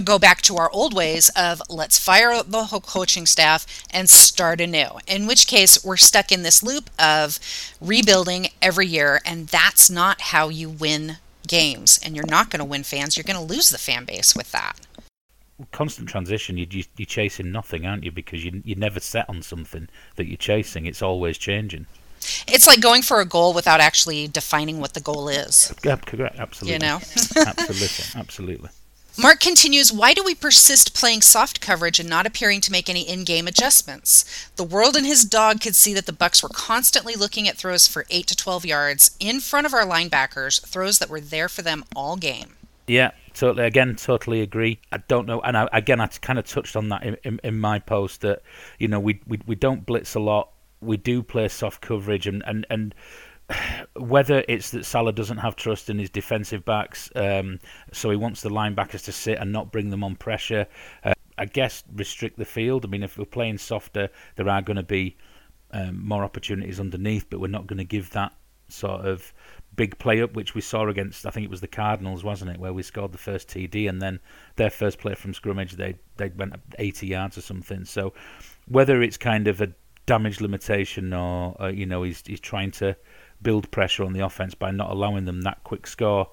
go 0.00 0.18
back 0.18 0.42
to 0.42 0.56
our 0.56 0.70
old 0.72 0.94
ways 0.94 1.30
of 1.36 1.62
let's 1.68 1.98
fire 1.98 2.42
the 2.42 2.64
whole 2.64 2.80
coaching 2.80 3.26
staff 3.26 3.66
and 3.90 4.10
start 4.10 4.60
anew. 4.60 4.98
In 5.06 5.26
which 5.26 5.46
case, 5.46 5.84
we're 5.84 5.96
stuck 5.96 6.32
in 6.32 6.42
this 6.42 6.62
loop 6.62 6.90
of 6.98 7.38
rebuilding 7.80 8.48
every 8.60 8.86
year, 8.86 9.20
and 9.24 9.46
that's 9.48 9.88
not 9.88 10.20
how 10.20 10.48
you 10.48 10.68
win 10.68 11.18
games. 11.46 12.00
And 12.04 12.16
you're 12.16 12.26
not 12.26 12.50
going 12.50 12.58
to 12.58 12.64
win 12.64 12.82
fans, 12.82 13.16
you're 13.16 13.24
going 13.24 13.36
to 13.36 13.54
lose 13.54 13.70
the 13.70 13.78
fan 13.78 14.04
base 14.04 14.34
with 14.34 14.52
that. 14.52 14.74
Constant 15.72 16.08
transition, 16.08 16.58
you, 16.58 16.66
you, 16.70 16.84
you're 16.96 17.06
chasing 17.06 17.50
nothing, 17.50 17.86
aren't 17.86 18.04
you? 18.04 18.12
Because 18.12 18.44
you, 18.44 18.62
you're 18.64 18.76
never 18.76 19.00
set 19.00 19.28
on 19.28 19.40
something 19.42 19.88
that 20.16 20.26
you're 20.26 20.36
chasing, 20.36 20.86
it's 20.86 21.02
always 21.02 21.38
changing. 21.38 21.86
It's 22.46 22.66
like 22.66 22.80
going 22.80 23.02
for 23.02 23.20
a 23.20 23.24
goal 23.24 23.52
without 23.52 23.80
actually 23.80 24.28
defining 24.28 24.80
what 24.80 24.94
the 24.94 25.00
goal 25.00 25.28
is. 25.28 25.74
Yeah, 25.84 25.96
correct. 25.96 26.36
Absolutely. 26.38 26.72
You 26.72 26.78
know? 26.78 26.96
absolutely. 27.46 28.04
Absolutely. 28.16 28.68
Marc 29.18 29.40
continues, 29.40 29.90
why 29.90 30.12
do 30.12 30.22
we 30.22 30.34
persist 30.34 30.94
playing 30.94 31.22
soft 31.22 31.62
coverage 31.62 31.98
and 31.98 32.08
not 32.08 32.26
appearing 32.26 32.60
to 32.60 32.70
make 32.70 32.90
any 32.90 33.00
in-game 33.00 33.46
adjustments? 33.46 34.50
The 34.56 34.64
world 34.64 34.94
and 34.94 35.06
his 35.06 35.24
dog 35.24 35.62
could 35.62 35.74
see 35.74 35.94
that 35.94 36.04
the 36.04 36.12
Bucks 36.12 36.42
were 36.42 36.50
constantly 36.50 37.14
looking 37.14 37.48
at 37.48 37.56
throws 37.56 37.88
for 37.88 38.04
8 38.10 38.26
to 38.26 38.36
12 38.36 38.66
yards 38.66 39.16
in 39.18 39.40
front 39.40 39.66
of 39.66 39.72
our 39.72 39.86
linebackers, 39.86 40.60
throws 40.66 40.98
that 40.98 41.08
were 41.08 41.20
there 41.20 41.48
for 41.48 41.62
them 41.62 41.84
all 41.94 42.16
game. 42.16 42.56
Yeah, 42.86 43.12
totally. 43.32 43.64
Again, 43.64 43.96
totally 43.96 44.42
agree. 44.42 44.80
I 44.92 44.98
don't 44.98 45.26
know, 45.26 45.40
and 45.40 45.56
I, 45.56 45.68
again, 45.72 46.00
I 46.00 46.08
kind 46.08 46.38
of 46.38 46.46
touched 46.46 46.76
on 46.76 46.90
that 46.90 47.02
in, 47.02 47.16
in, 47.24 47.40
in, 47.42 47.58
my 47.58 47.78
post 47.78 48.20
that 48.20 48.42
you 48.78 48.86
know 48.86 49.00
we, 49.00 49.20
we 49.26 49.40
we 49.46 49.54
don't 49.56 49.84
blitz 49.84 50.14
a 50.14 50.20
lot 50.20 50.50
we 50.80 50.96
do 50.96 51.22
play 51.22 51.48
soft 51.48 51.80
coverage, 51.80 52.26
and 52.26 52.42
and 52.46 52.66
and 52.70 52.94
whether 53.96 54.44
it's 54.48 54.70
that 54.70 54.84
Saleh 54.84 55.14
doesn't 55.14 55.38
have 55.38 55.56
trust 55.56 55.88
in 55.88 55.98
his 55.98 56.10
defensive 56.10 56.64
backs, 56.64 57.10
um, 57.14 57.58
so 57.92 58.10
he 58.10 58.16
wants 58.16 58.42
the 58.42 58.50
linebackers 58.50 59.04
to 59.04 59.12
sit 59.12 59.38
and 59.38 59.52
not 59.52 59.72
bring 59.72 59.90
them 59.90 60.02
on 60.02 60.16
pressure. 60.16 60.66
Uh, 61.04 61.12
I 61.38 61.44
guess 61.44 61.84
restrict 61.94 62.38
the 62.38 62.44
field. 62.44 62.84
I 62.84 62.88
mean, 62.88 63.02
if 63.02 63.18
we're 63.18 63.24
playing 63.24 63.58
softer, 63.58 64.08
there 64.36 64.48
are 64.48 64.62
going 64.62 64.78
to 64.78 64.82
be 64.82 65.16
um, 65.70 66.06
more 66.06 66.24
opportunities 66.24 66.80
underneath, 66.80 67.28
but 67.28 67.40
we're 67.40 67.48
not 67.48 67.66
going 67.66 67.78
to 67.78 67.84
give 67.84 68.10
that 68.10 68.32
sort 68.68 69.02
of 69.02 69.32
big 69.76 69.98
play 69.98 70.22
up, 70.22 70.34
which 70.34 70.54
we 70.54 70.60
saw 70.60 70.88
against 70.88 71.26
I 71.26 71.30
think 71.30 71.44
it 71.44 71.50
was 71.50 71.60
the 71.60 71.68
Cardinals, 71.68 72.24
wasn't 72.24 72.50
it, 72.50 72.58
where 72.58 72.72
we 72.72 72.82
scored 72.82 73.12
the 73.12 73.18
first 73.18 73.48
TD 73.48 73.88
and 73.88 74.00
then 74.00 74.18
their 74.56 74.70
first 74.70 74.98
play 74.98 75.14
from 75.14 75.34
scrimmage 75.34 75.72
they 75.72 75.96
they 76.16 76.30
went 76.30 76.54
80 76.78 77.06
yards 77.06 77.38
or 77.38 77.42
something. 77.42 77.84
So 77.84 78.14
whether 78.66 79.02
it's 79.02 79.16
kind 79.16 79.46
of 79.46 79.60
a 79.60 79.68
damage 80.06 80.40
limitation 80.40 81.12
or 81.12 81.60
uh, 81.60 81.66
you 81.66 81.84
know 81.84 82.02
he's 82.02 82.22
he's 82.26 82.40
trying 82.40 82.70
to 82.70 82.96
build 83.42 83.70
pressure 83.70 84.04
on 84.04 84.12
the 84.12 84.20
offense 84.20 84.54
by 84.54 84.70
not 84.70 84.90
allowing 84.90 85.24
them 85.24 85.42
that 85.42 85.62
quick 85.64 85.86
score. 85.86 86.30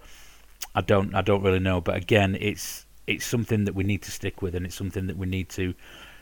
I 0.75 0.81
don't 0.81 1.13
I 1.13 1.21
don't 1.21 1.43
really 1.43 1.59
know, 1.59 1.81
but 1.81 1.95
again, 1.95 2.37
it's 2.39 2.85
it's 3.05 3.25
something 3.25 3.65
that 3.65 3.75
we 3.75 3.83
need 3.83 4.01
to 4.03 4.11
stick 4.11 4.41
with, 4.41 4.55
and 4.55 4.65
it's 4.65 4.75
something 4.75 5.07
that 5.07 5.17
we 5.17 5.27
need 5.27 5.49
to 5.49 5.73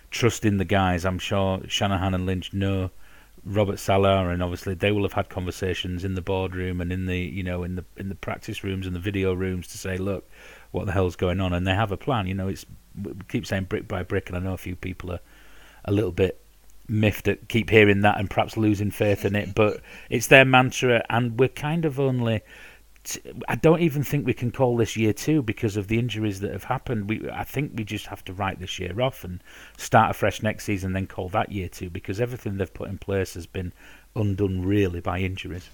trust 0.09 0.45
in 0.45 0.57
the 0.57 0.65
guys. 0.65 1.05
I'm 1.05 1.19
sure 1.19 1.61
Shanahan 1.67 2.13
and 2.13 2.25
Lynch 2.25 2.53
know 2.53 2.89
Robert 3.45 3.79
Saleh, 3.79 4.31
and 4.31 4.41
obviously 4.41 4.73
they 4.73 4.91
will 4.91 5.03
have 5.03 5.13
had 5.13 5.29
conversations 5.29 6.03
in 6.03 6.15
the 6.15 6.21
boardroom 6.21 6.81
and 6.81 6.91
in 6.91 7.05
the 7.05 7.19
you 7.19 7.43
know 7.43 7.63
in 7.63 7.75
the 7.75 7.85
in 7.97 8.09
the 8.09 8.15
practice 8.15 8.63
rooms 8.63 8.87
and 8.87 8.95
the 8.95 8.99
video 8.99 9.33
rooms 9.33 9.67
to 9.67 9.77
say, 9.77 9.97
look, 9.97 10.29
what 10.71 10.85
the 10.85 10.91
hell's 10.91 11.15
going 11.15 11.39
on, 11.39 11.53
and 11.53 11.67
they 11.67 11.75
have 11.75 11.91
a 11.91 11.97
plan. 11.97 12.27
You 12.27 12.33
know, 12.33 12.47
it's 12.47 12.65
we 13.01 13.13
keep 13.29 13.45
saying 13.45 13.65
brick 13.65 13.87
by 13.87 14.03
brick, 14.03 14.29
and 14.29 14.37
I 14.37 14.41
know 14.41 14.53
a 14.53 14.57
few 14.57 14.75
people 14.75 15.11
are 15.11 15.19
a 15.85 15.91
little 15.91 16.11
bit 16.11 16.41
miffed 16.91 17.27
at 17.27 17.47
keep 17.47 17.69
hearing 17.69 18.01
that 18.01 18.19
and 18.19 18.29
perhaps 18.29 18.57
losing 18.57 18.91
faith 18.91 19.25
in 19.25 19.35
it. 19.35 19.55
But 19.55 19.81
it's 20.09 20.27
their 20.27 20.45
mantra, 20.45 21.03
and 21.09 21.39
we're 21.39 21.49
kind 21.49 21.85
of 21.85 21.99
only. 21.99 22.41
I 23.47 23.55
don't 23.55 23.81
even 23.81 24.03
think 24.03 24.27
we 24.27 24.33
can 24.33 24.51
call 24.51 24.77
this 24.77 24.95
year 24.95 25.11
two 25.11 25.41
because 25.41 25.75
of 25.75 25.87
the 25.87 25.97
injuries 25.97 26.39
that 26.41 26.51
have 26.51 26.65
happened. 26.65 27.09
We, 27.09 27.27
I 27.31 27.43
think 27.43 27.71
we 27.75 27.83
just 27.83 28.05
have 28.05 28.23
to 28.25 28.33
write 28.33 28.59
this 28.59 28.77
year 28.77 29.01
off 29.01 29.23
and 29.23 29.41
start 29.75 30.11
afresh 30.11 30.43
next 30.43 30.65
season, 30.65 30.93
then 30.93 31.07
call 31.07 31.27
that 31.29 31.51
year 31.51 31.67
two 31.67 31.89
because 31.89 32.21
everything 32.21 32.57
they've 32.57 32.71
put 32.71 32.89
in 32.89 32.99
place 32.99 33.33
has 33.33 33.47
been 33.47 33.73
undone 34.15 34.63
really 34.63 34.99
by 34.99 35.19
injuries. 35.19 35.69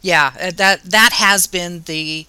Yeah, 0.00 0.32
uh, 0.40 0.50
that 0.56 0.82
that 0.84 1.12
has 1.14 1.46
been 1.46 1.82
the 1.82 2.26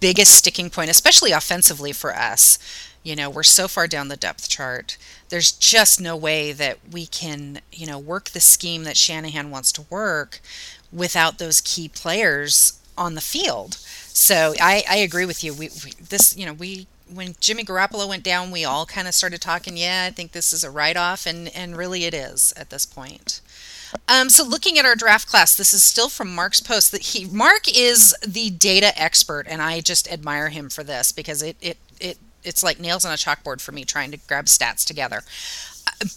biggest 0.00 0.34
sticking 0.34 0.70
point, 0.70 0.90
especially 0.90 1.32
offensively 1.32 1.92
for 1.92 2.14
us. 2.14 2.58
You 3.06 3.14
know, 3.14 3.30
we're 3.30 3.44
so 3.44 3.68
far 3.68 3.86
down 3.86 4.08
the 4.08 4.16
depth 4.16 4.48
chart. 4.48 4.96
There's 5.28 5.52
just 5.52 6.00
no 6.00 6.16
way 6.16 6.50
that 6.50 6.78
we 6.90 7.06
can, 7.06 7.60
you 7.72 7.86
know, 7.86 8.00
work 8.00 8.30
the 8.30 8.40
scheme 8.40 8.82
that 8.82 8.96
Shanahan 8.96 9.48
wants 9.48 9.70
to 9.72 9.82
work 9.82 10.40
without 10.92 11.38
those 11.38 11.60
key 11.60 11.88
players 11.88 12.80
on 12.98 13.14
the 13.14 13.20
field. 13.20 13.74
So 14.08 14.54
I, 14.60 14.82
I 14.90 14.96
agree 14.96 15.24
with 15.24 15.44
you. 15.44 15.54
We, 15.54 15.68
we 15.84 15.92
this, 16.00 16.36
you 16.36 16.46
know, 16.46 16.52
we 16.52 16.88
when 17.08 17.36
Jimmy 17.38 17.62
Garoppolo 17.62 18.08
went 18.08 18.24
down, 18.24 18.50
we 18.50 18.64
all 18.64 18.84
kind 18.86 19.06
of 19.06 19.14
started 19.14 19.40
talking. 19.40 19.76
Yeah, 19.76 20.06
I 20.08 20.10
think 20.10 20.32
this 20.32 20.52
is 20.52 20.64
a 20.64 20.70
write 20.70 20.96
off, 20.96 21.26
and 21.26 21.48
and 21.54 21.76
really 21.76 22.06
it 22.06 22.14
is 22.14 22.52
at 22.56 22.70
this 22.70 22.84
point. 22.84 23.40
Um, 24.08 24.28
so 24.30 24.44
looking 24.44 24.80
at 24.80 24.84
our 24.84 24.96
draft 24.96 25.28
class, 25.28 25.56
this 25.56 25.72
is 25.72 25.84
still 25.84 26.08
from 26.08 26.34
Marc's 26.34 26.60
post. 26.60 26.90
That 26.90 27.02
he 27.02 27.24
Marc 27.24 27.68
is 27.72 28.16
the 28.26 28.50
data 28.50 29.00
expert, 29.00 29.46
and 29.48 29.62
I 29.62 29.80
just 29.80 30.10
admire 30.10 30.48
him 30.48 30.68
for 30.68 30.82
this 30.82 31.12
because 31.12 31.40
it 31.40 31.56
it 31.60 31.78
it 32.00 32.18
it's 32.46 32.62
like 32.62 32.80
nails 32.80 33.04
on 33.04 33.12
a 33.12 33.16
chalkboard 33.16 33.60
for 33.60 33.72
me 33.72 33.84
trying 33.84 34.10
to 34.12 34.18
grab 34.26 34.46
stats 34.46 34.84
together. 34.86 35.22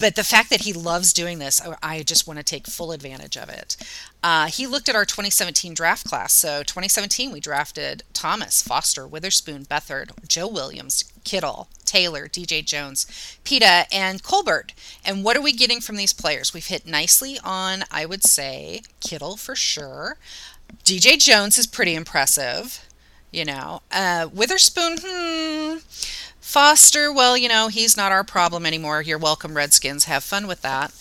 but 0.00 0.14
the 0.16 0.24
fact 0.24 0.50
that 0.50 0.62
he 0.62 0.72
loves 0.72 1.12
doing 1.12 1.38
this, 1.38 1.60
I 1.82 2.02
just 2.02 2.26
want 2.26 2.38
to 2.38 2.44
take 2.44 2.66
full 2.66 2.92
advantage 2.92 3.36
of 3.36 3.48
it. 3.48 3.76
Uh, 4.22 4.46
he 4.46 4.66
looked 4.66 4.88
at 4.88 4.94
our 4.94 5.04
2017 5.04 5.74
draft 5.74 6.06
class. 6.06 6.32
So 6.32 6.62
2017, 6.62 7.32
we 7.32 7.40
drafted 7.40 8.02
Thomas, 8.12 8.62
Foster, 8.62 9.06
Witherspoon, 9.06 9.64
Beathard, 9.64 10.10
Joe 10.26 10.48
Williams, 10.48 11.10
Kittle, 11.24 11.68
Taylor, 11.84 12.28
DJ 12.28 12.64
Jones, 12.64 13.06
Pita, 13.44 13.86
and 13.92 14.22
Colbert. 14.22 14.72
And 15.04 15.24
what 15.24 15.36
are 15.36 15.42
we 15.42 15.52
getting 15.52 15.80
from 15.80 15.96
these 15.96 16.12
players? 16.12 16.52
We've 16.52 16.66
hit 16.66 16.86
nicely 16.86 17.38
on, 17.42 17.84
I 17.90 18.06
would 18.06 18.24
say, 18.24 18.82
Kittle 19.00 19.36
for 19.36 19.56
sure. 19.56 20.16
DJ 20.84 21.18
Jones 21.18 21.58
is 21.58 21.66
pretty 21.66 21.94
impressive. 21.94 22.86
You 23.30 23.44
know, 23.44 23.82
uh, 23.92 24.28
Witherspoon, 24.32 24.98
hmm. 25.00 25.78
Foster, 26.40 27.12
well, 27.12 27.36
you 27.36 27.48
know, 27.48 27.68
he's 27.68 27.96
not 27.96 28.10
our 28.10 28.24
problem 28.24 28.66
anymore. 28.66 29.02
You're 29.02 29.18
welcome, 29.18 29.54
Redskins. 29.54 30.06
Have 30.06 30.24
fun 30.24 30.48
with 30.48 30.62
that. 30.62 30.92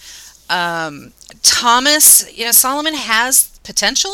Um, 0.50 1.12
Thomas, 1.42 2.32
you 2.38 2.46
know, 2.46 2.52
Solomon 2.52 2.94
has 2.94 3.60
potential. 3.64 4.14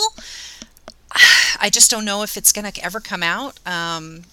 I 1.60 1.70
just 1.70 1.92
don't 1.92 2.06
know 2.06 2.24
if 2.24 2.38
it's 2.38 2.52
going 2.52 2.72
to 2.72 2.84
ever 2.84 3.00
come 3.00 3.24
out. 3.24 3.60
Um, 3.66 4.24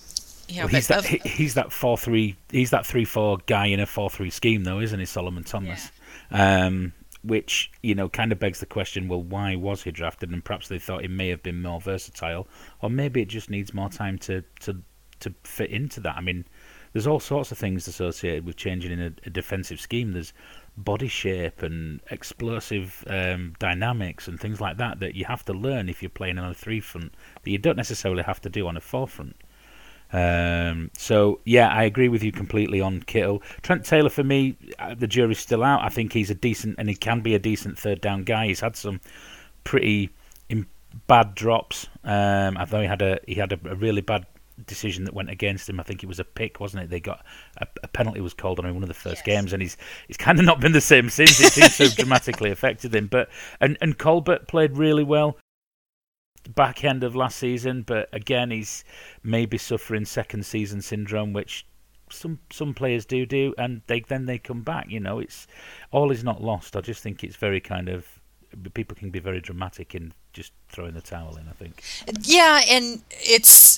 you 0.49 0.57
know, 0.57 0.67
well, 0.67 0.69
he's 0.69 0.89
that 0.89 0.99
of, 0.99 1.07
he's 1.07 1.55
that 1.55 1.73
four 1.73 1.97
three 1.97 2.37
he's 2.51 2.71
that 2.71 2.85
three 2.85 3.05
four 3.05 3.39
guy 3.47 3.67
in 3.67 3.81
a 3.81 3.87
four 3.87 4.11
three 4.11 4.31
scheme 4.31 4.65
though, 4.65 4.81
isn't 4.81 4.99
he, 4.99 5.07
Solomon 5.07 5.45
Thomas? 5.45 5.91
Yeah. 6.31 6.67
Um, 6.67 6.93
which 7.25 7.71
you 7.83 7.95
know 7.95 8.09
kind 8.09 8.33
of 8.33 8.39
begs 8.39 8.61
the 8.61 8.67
question: 8.67 9.09
Well, 9.09 9.23
why 9.23 9.57
was 9.57 9.83
he 9.83 9.91
drafted? 9.91 10.31
And 10.31 10.45
perhaps 10.45 10.69
they 10.69 10.79
thought 10.79 11.03
he 11.03 11.09
may 11.09 11.29
have 11.29 11.43
been 11.43 11.63
more 11.63 11.81
versatile, 11.81 12.49
or 12.81 12.91
maybe 12.91 13.23
it 13.23 13.29
just 13.29 13.51
needs 13.51 13.75
more 13.75 13.89
time 13.89 14.19
to 14.21 14.43
to 14.61 14.83
to 15.21 15.35
fit 15.45 15.71
into 15.71 16.01
that. 16.01 16.17
I 16.17 16.21
mean, 16.21 16.45
there's 16.93 17.07
all 17.07 17.21
sorts 17.21 17.53
of 17.53 17.59
things 17.59 17.89
associated 17.89 18.45
with 18.45 18.57
changing 18.57 18.93
in 18.93 19.01
a, 19.01 19.13
a 19.25 19.31
defensive 19.31 19.81
scheme. 19.81 20.13
There's 20.13 20.33
body 20.77 21.09
shape 21.09 21.63
and 21.63 22.01
explosive 22.11 23.05
um, 23.07 23.55
dynamics 23.59 24.29
and 24.29 24.39
things 24.39 24.61
like 24.61 24.79
that 24.79 25.01
that 25.01 25.15
you 25.15 25.25
have 25.27 25.45
to 25.47 25.53
learn 25.53 25.89
if 25.89 26.03
you're 26.03 26.11
playing 26.11 26.39
on 26.39 26.51
a 26.51 26.55
three 26.55 26.81
front 26.81 27.15
that 27.43 27.51
you 27.51 27.59
don't 27.59 27.77
necessarily 27.77 28.23
have 28.23 28.41
to 28.43 28.49
do 28.49 28.67
on 28.67 28.77
a 28.77 28.81
four 28.81 29.07
front. 29.07 29.37
Um, 30.13 30.91
so 30.97 31.41
yeah, 31.45 31.69
I 31.69 31.85
agree 31.85 32.09
with 32.09 32.23
you 32.23 32.33
completely 32.33 32.81
on 32.81 33.03
Kittle. 33.03 33.43
Trent 33.63 33.85
Taylor 33.85 34.11
for 34.11 34.25
me, 34.25 34.57
uh, 34.79 34.95
the 34.95 35.07
jury's 35.07 35.39
still 35.39 35.63
out. 35.63 35.83
I 35.83 35.89
think 35.89 36.13
he's 36.13 36.31
a 36.31 36.35
decent 36.35 36.77
and 36.79 36.89
he 36.89 36.95
can 36.95 37.21
be 37.21 37.35
a 37.35 37.39
decent 37.39 37.79
third 37.79 38.01
down 38.01 38.25
guy. 38.25 38.47
He's 38.47 38.61
had 38.61 38.77
some 38.77 39.01
pretty 39.65 40.11
bad 41.07 41.35
drops. 41.35 41.89
Um, 42.05 42.57
I 42.57 42.65
thought 42.65 42.83
he 42.83 42.87
had 42.87 43.03
a 43.03 43.19
he 43.27 43.35
had 43.35 43.53
a, 43.53 43.59
a, 43.69 43.75
really 43.75 44.01
bad 44.01 44.27
decision 44.67 45.05
that 45.05 45.15
went 45.15 45.31
against 45.31 45.69
him. 45.69 45.81
I 45.81 45.83
think 45.83 46.03
it 46.03 46.07
was 46.07 46.21
a 46.21 46.25
pick, 46.25 46.61
wasn't 46.61 46.85
it? 46.85 46.91
They 46.91 47.01
got 47.01 47.25
a, 47.59 47.67
a 47.83 47.89
penalty 47.89 48.21
was 48.21 48.35
called 48.35 48.59
on 48.59 48.67
him 48.67 48.75
one 48.75 48.83
of 48.83 48.89
the 48.89 48.95
first 48.95 49.23
yes. 49.27 49.37
games, 49.37 49.53
and 49.53 49.63
he's 49.63 49.77
he's 50.07 50.17
kind 50.17 50.39
of 50.39 50.45
not 50.45 50.61
been 50.61 50.73
the 50.73 50.81
same 50.81 51.09
since. 51.09 51.41
It 51.41 51.53
seems 51.53 51.77
to 51.77 51.85
have 51.85 51.95
dramatically 51.97 52.51
affected 52.51 52.95
him. 52.95 53.07
But 53.07 53.29
and 53.61 53.77
and 53.81 53.99
Colbert 53.99 54.49
played 54.49 54.77
really 54.77 55.05
well 55.05 55.37
back 56.49 56.85
end 56.85 57.05
of 57.05 57.15
last 57.17 57.39
season, 57.39 57.83
but 57.83 58.09
again, 58.13 58.51
he's 58.51 58.85
maybe 59.23 59.59
suffering 59.59 60.05
second 60.05 60.45
season 60.45 60.83
syndrome, 60.83 61.33
which 61.33 61.67
some 62.11 62.39
some 62.51 62.75
players 62.75 63.07
do 63.07 63.27
do, 63.27 63.55
and 63.59 63.83
they 63.87 64.01
then 64.01 64.27
they 64.27 64.39
come 64.39 64.63
back. 64.63 64.91
You 64.91 65.01
know, 65.01 65.19
it's 65.19 65.47
all 65.91 66.11
is 66.11 66.25
not 66.25 66.43
lost. 66.43 66.77
I 66.77 66.81
just 66.81 67.03
think 67.03 67.25
it's 67.25 67.37
very 67.37 67.61
kind 67.61 67.89
of 67.89 68.07
people 68.75 68.95
can 68.95 69.11
be 69.11 69.19
very 69.19 69.41
dramatic 69.41 69.95
in 69.95 70.13
just 70.33 70.53
throwing 70.69 70.95
the 70.95 71.01
towel 71.01 71.37
in. 71.37 71.49
I 71.49 71.53
think. 71.53 71.83
Yeah, 72.23 72.61
and 72.69 73.03
it's 73.11 73.72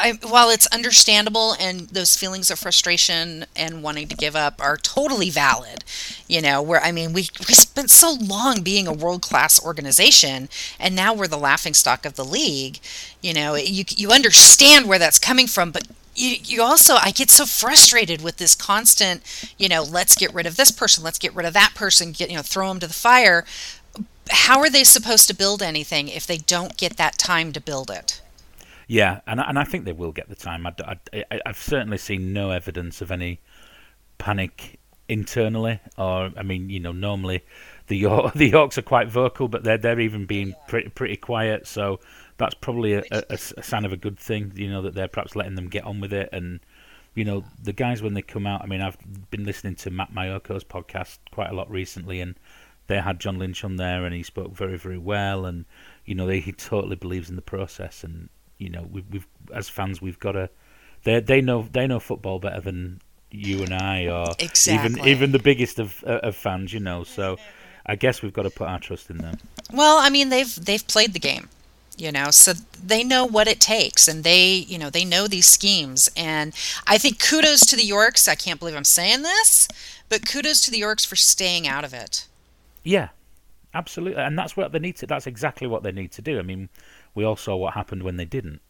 I, 0.00 0.18
while 0.26 0.50
it's 0.50 0.66
understandable 0.68 1.54
and 1.60 1.82
those 1.88 2.16
feelings 2.16 2.50
of 2.50 2.58
frustration 2.58 3.44
and 3.54 3.82
wanting 3.82 4.08
to 4.08 4.16
give 4.16 4.34
up 4.34 4.60
are 4.60 4.76
totally 4.76 5.30
valid, 5.30 5.84
you 6.26 6.40
know, 6.40 6.62
where 6.62 6.82
I 6.82 6.92
mean, 6.92 7.12
we, 7.12 7.28
we 7.46 7.54
spent 7.54 7.90
so 7.90 8.12
long 8.12 8.62
being 8.62 8.86
a 8.86 8.92
world 8.92 9.22
class 9.22 9.62
organization 9.62 10.48
and 10.78 10.96
now 10.96 11.12
we're 11.14 11.28
the 11.28 11.38
laughing 11.38 11.74
stock 11.74 12.04
of 12.04 12.16
the 12.16 12.24
league. 12.24 12.80
You 13.20 13.34
know, 13.34 13.54
you, 13.54 13.84
you 13.88 14.10
understand 14.10 14.88
where 14.88 14.98
that's 14.98 15.18
coming 15.18 15.46
from, 15.46 15.70
but 15.70 15.86
you, 16.14 16.36
you 16.42 16.62
also, 16.62 16.94
I 16.94 17.10
get 17.10 17.30
so 17.30 17.46
frustrated 17.46 18.22
with 18.22 18.38
this 18.38 18.54
constant, 18.54 19.22
you 19.58 19.68
know, 19.68 19.82
let's 19.82 20.16
get 20.16 20.34
rid 20.34 20.46
of 20.46 20.56
this 20.56 20.70
person, 20.70 21.04
let's 21.04 21.18
get 21.18 21.34
rid 21.34 21.46
of 21.46 21.54
that 21.54 21.72
person, 21.74 22.12
get, 22.12 22.30
you 22.30 22.36
know, 22.36 22.42
throw 22.42 22.68
them 22.68 22.80
to 22.80 22.86
the 22.86 22.94
fire. 22.94 23.44
How 24.30 24.60
are 24.60 24.70
they 24.70 24.84
supposed 24.84 25.28
to 25.28 25.34
build 25.34 25.62
anything 25.62 26.08
if 26.08 26.26
they 26.26 26.38
don't 26.38 26.76
get 26.76 26.96
that 26.96 27.18
time 27.18 27.52
to 27.52 27.60
build 27.60 27.90
it? 27.90 28.20
Yeah, 28.90 29.20
and 29.24 29.38
and 29.38 29.56
I 29.56 29.62
think 29.62 29.84
they 29.84 29.92
will 29.92 30.10
get 30.10 30.28
the 30.28 30.34
time. 30.34 30.66
I, 30.66 30.74
I, 31.12 31.40
I've 31.46 31.62
certainly 31.62 31.96
seen 31.96 32.32
no 32.32 32.50
evidence 32.50 33.00
of 33.00 33.12
any 33.12 33.40
panic 34.18 34.80
internally, 35.08 35.78
or 35.96 36.32
I 36.36 36.42
mean, 36.42 36.70
you 36.70 36.80
know, 36.80 36.90
normally 36.90 37.44
the 37.86 37.96
York, 37.96 38.34
the 38.34 38.48
Yorks 38.48 38.78
are 38.78 38.82
quite 38.82 39.06
vocal, 39.06 39.46
but 39.46 39.62
they're 39.62 39.78
they're 39.78 40.00
even 40.00 40.26
being 40.26 40.56
pretty 40.66 40.88
pretty 40.88 41.14
quiet. 41.14 41.68
So 41.68 42.00
that's 42.36 42.54
probably 42.54 42.94
a, 42.94 43.04
a, 43.12 43.22
a, 43.30 43.62
sign 43.62 43.84
of 43.84 43.92
a 43.92 43.96
good 43.96 44.18
thing. 44.18 44.50
You 44.56 44.68
know 44.68 44.82
that 44.82 44.96
they're 44.96 45.06
perhaps 45.06 45.36
letting 45.36 45.54
them 45.54 45.68
get 45.68 45.84
on 45.84 46.00
with 46.00 46.12
it, 46.12 46.28
and 46.32 46.58
you 47.14 47.24
know 47.24 47.44
the 47.62 47.72
guys 47.72 48.02
when 48.02 48.14
they 48.14 48.22
come 48.22 48.44
out. 48.44 48.60
I 48.60 48.66
mean, 48.66 48.80
I've 48.80 48.98
been 49.30 49.44
listening 49.44 49.76
to 49.76 49.92
Matt 49.92 50.12
Maiocco's 50.12 50.64
podcast 50.64 51.18
quite 51.30 51.50
a 51.50 51.54
lot 51.54 51.70
recently, 51.70 52.20
and 52.20 52.34
they 52.88 52.98
had 52.98 53.20
John 53.20 53.38
Lynch 53.38 53.62
on 53.62 53.76
there, 53.76 54.04
and 54.04 54.12
he 54.12 54.24
spoke 54.24 54.50
very 54.52 54.76
very 54.76 54.98
well, 54.98 55.46
and 55.46 55.64
you 56.04 56.16
know 56.16 56.26
they, 56.26 56.40
he 56.40 56.50
totally 56.50 56.96
believes 56.96 57.30
in 57.30 57.36
the 57.36 57.40
process, 57.40 58.02
and 58.02 58.28
you 58.60 58.68
know, 58.68 58.86
we've, 58.90 59.04
we've 59.10 59.26
as 59.52 59.68
fans 59.68 60.00
we've 60.00 60.18
got 60.18 60.32
to. 60.32 60.50
They 61.04 61.20
they 61.20 61.40
know 61.40 61.66
they 61.72 61.86
know 61.86 61.98
football 61.98 62.38
better 62.38 62.60
than 62.60 63.00
you 63.30 63.62
and 63.62 63.72
I, 63.72 64.06
or 64.06 64.34
exactly. 64.38 64.90
even 64.90 65.08
even 65.08 65.32
the 65.32 65.38
biggest 65.38 65.78
of 65.78 66.04
uh, 66.06 66.20
of 66.22 66.36
fans. 66.36 66.72
You 66.72 66.80
know, 66.80 67.04
so 67.04 67.38
I 67.86 67.96
guess 67.96 68.22
we've 68.22 68.32
got 68.32 68.42
to 68.42 68.50
put 68.50 68.68
our 68.68 68.78
trust 68.78 69.10
in 69.10 69.18
them. 69.18 69.38
Well, 69.72 69.98
I 69.98 70.10
mean, 70.10 70.28
they've 70.28 70.54
they've 70.54 70.86
played 70.86 71.14
the 71.14 71.18
game 71.18 71.48
you 72.00 72.10
know 72.10 72.30
so 72.30 72.52
they 72.82 73.04
know 73.04 73.24
what 73.24 73.46
it 73.46 73.60
takes 73.60 74.08
and 74.08 74.24
they 74.24 74.54
you 74.54 74.78
know 74.78 74.90
they 74.90 75.04
know 75.04 75.26
these 75.28 75.46
schemes 75.46 76.08
and 76.16 76.54
i 76.86 76.96
think 76.96 77.18
kudos 77.22 77.66
to 77.66 77.76
the 77.76 77.84
yorks 77.84 78.26
i 78.26 78.34
can't 78.34 78.58
believe 78.58 78.74
i'm 78.74 78.84
saying 78.84 79.22
this 79.22 79.68
but 80.08 80.26
kudos 80.26 80.60
to 80.62 80.70
the 80.70 80.78
yorks 80.78 81.04
for 81.04 81.16
staying 81.16 81.68
out 81.68 81.84
of 81.84 81.92
it 81.92 82.26
yeah 82.84 83.08
absolutely 83.74 84.20
and 84.20 84.38
that's 84.38 84.56
what 84.56 84.72
they 84.72 84.78
need 84.78 84.96
to 84.96 85.06
that's 85.06 85.26
exactly 85.26 85.66
what 85.66 85.82
they 85.82 85.92
need 85.92 86.10
to 86.10 86.22
do 86.22 86.38
i 86.38 86.42
mean 86.42 86.68
we 87.14 87.24
all 87.24 87.36
saw 87.36 87.56
what 87.56 87.74
happened 87.74 88.02
when 88.02 88.16
they 88.16 88.24
didn't. 88.24 88.60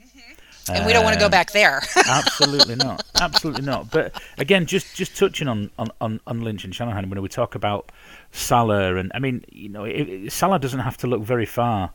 Mm-hmm. 0.00 0.74
And 0.74 0.86
we 0.86 0.92
don't 0.92 1.04
want 1.04 1.14
to 1.14 1.20
go 1.20 1.28
back 1.28 1.52
there. 1.52 1.82
absolutely 2.08 2.76
not. 2.76 3.04
Absolutely 3.20 3.62
not. 3.62 3.90
But 3.90 4.20
again, 4.38 4.66
just 4.66 4.96
just 4.96 5.16
touching 5.16 5.48
on, 5.48 5.70
on, 5.78 6.20
on, 6.26 6.40
Lynch 6.40 6.64
and 6.64 6.74
Shanahan, 6.74 7.08
when 7.08 7.20
we 7.22 7.28
talk 7.28 7.54
about 7.54 7.92
Saleh, 8.32 8.96
and 8.96 9.12
I 9.14 9.18
mean, 9.18 9.44
you 9.50 9.68
know, 9.68 9.84
it, 9.84 10.32
Saleh 10.32 10.60
doesn't 10.60 10.80
have 10.80 10.96
to 10.98 11.06
look 11.06 11.22
very 11.22 11.46
far 11.46 11.92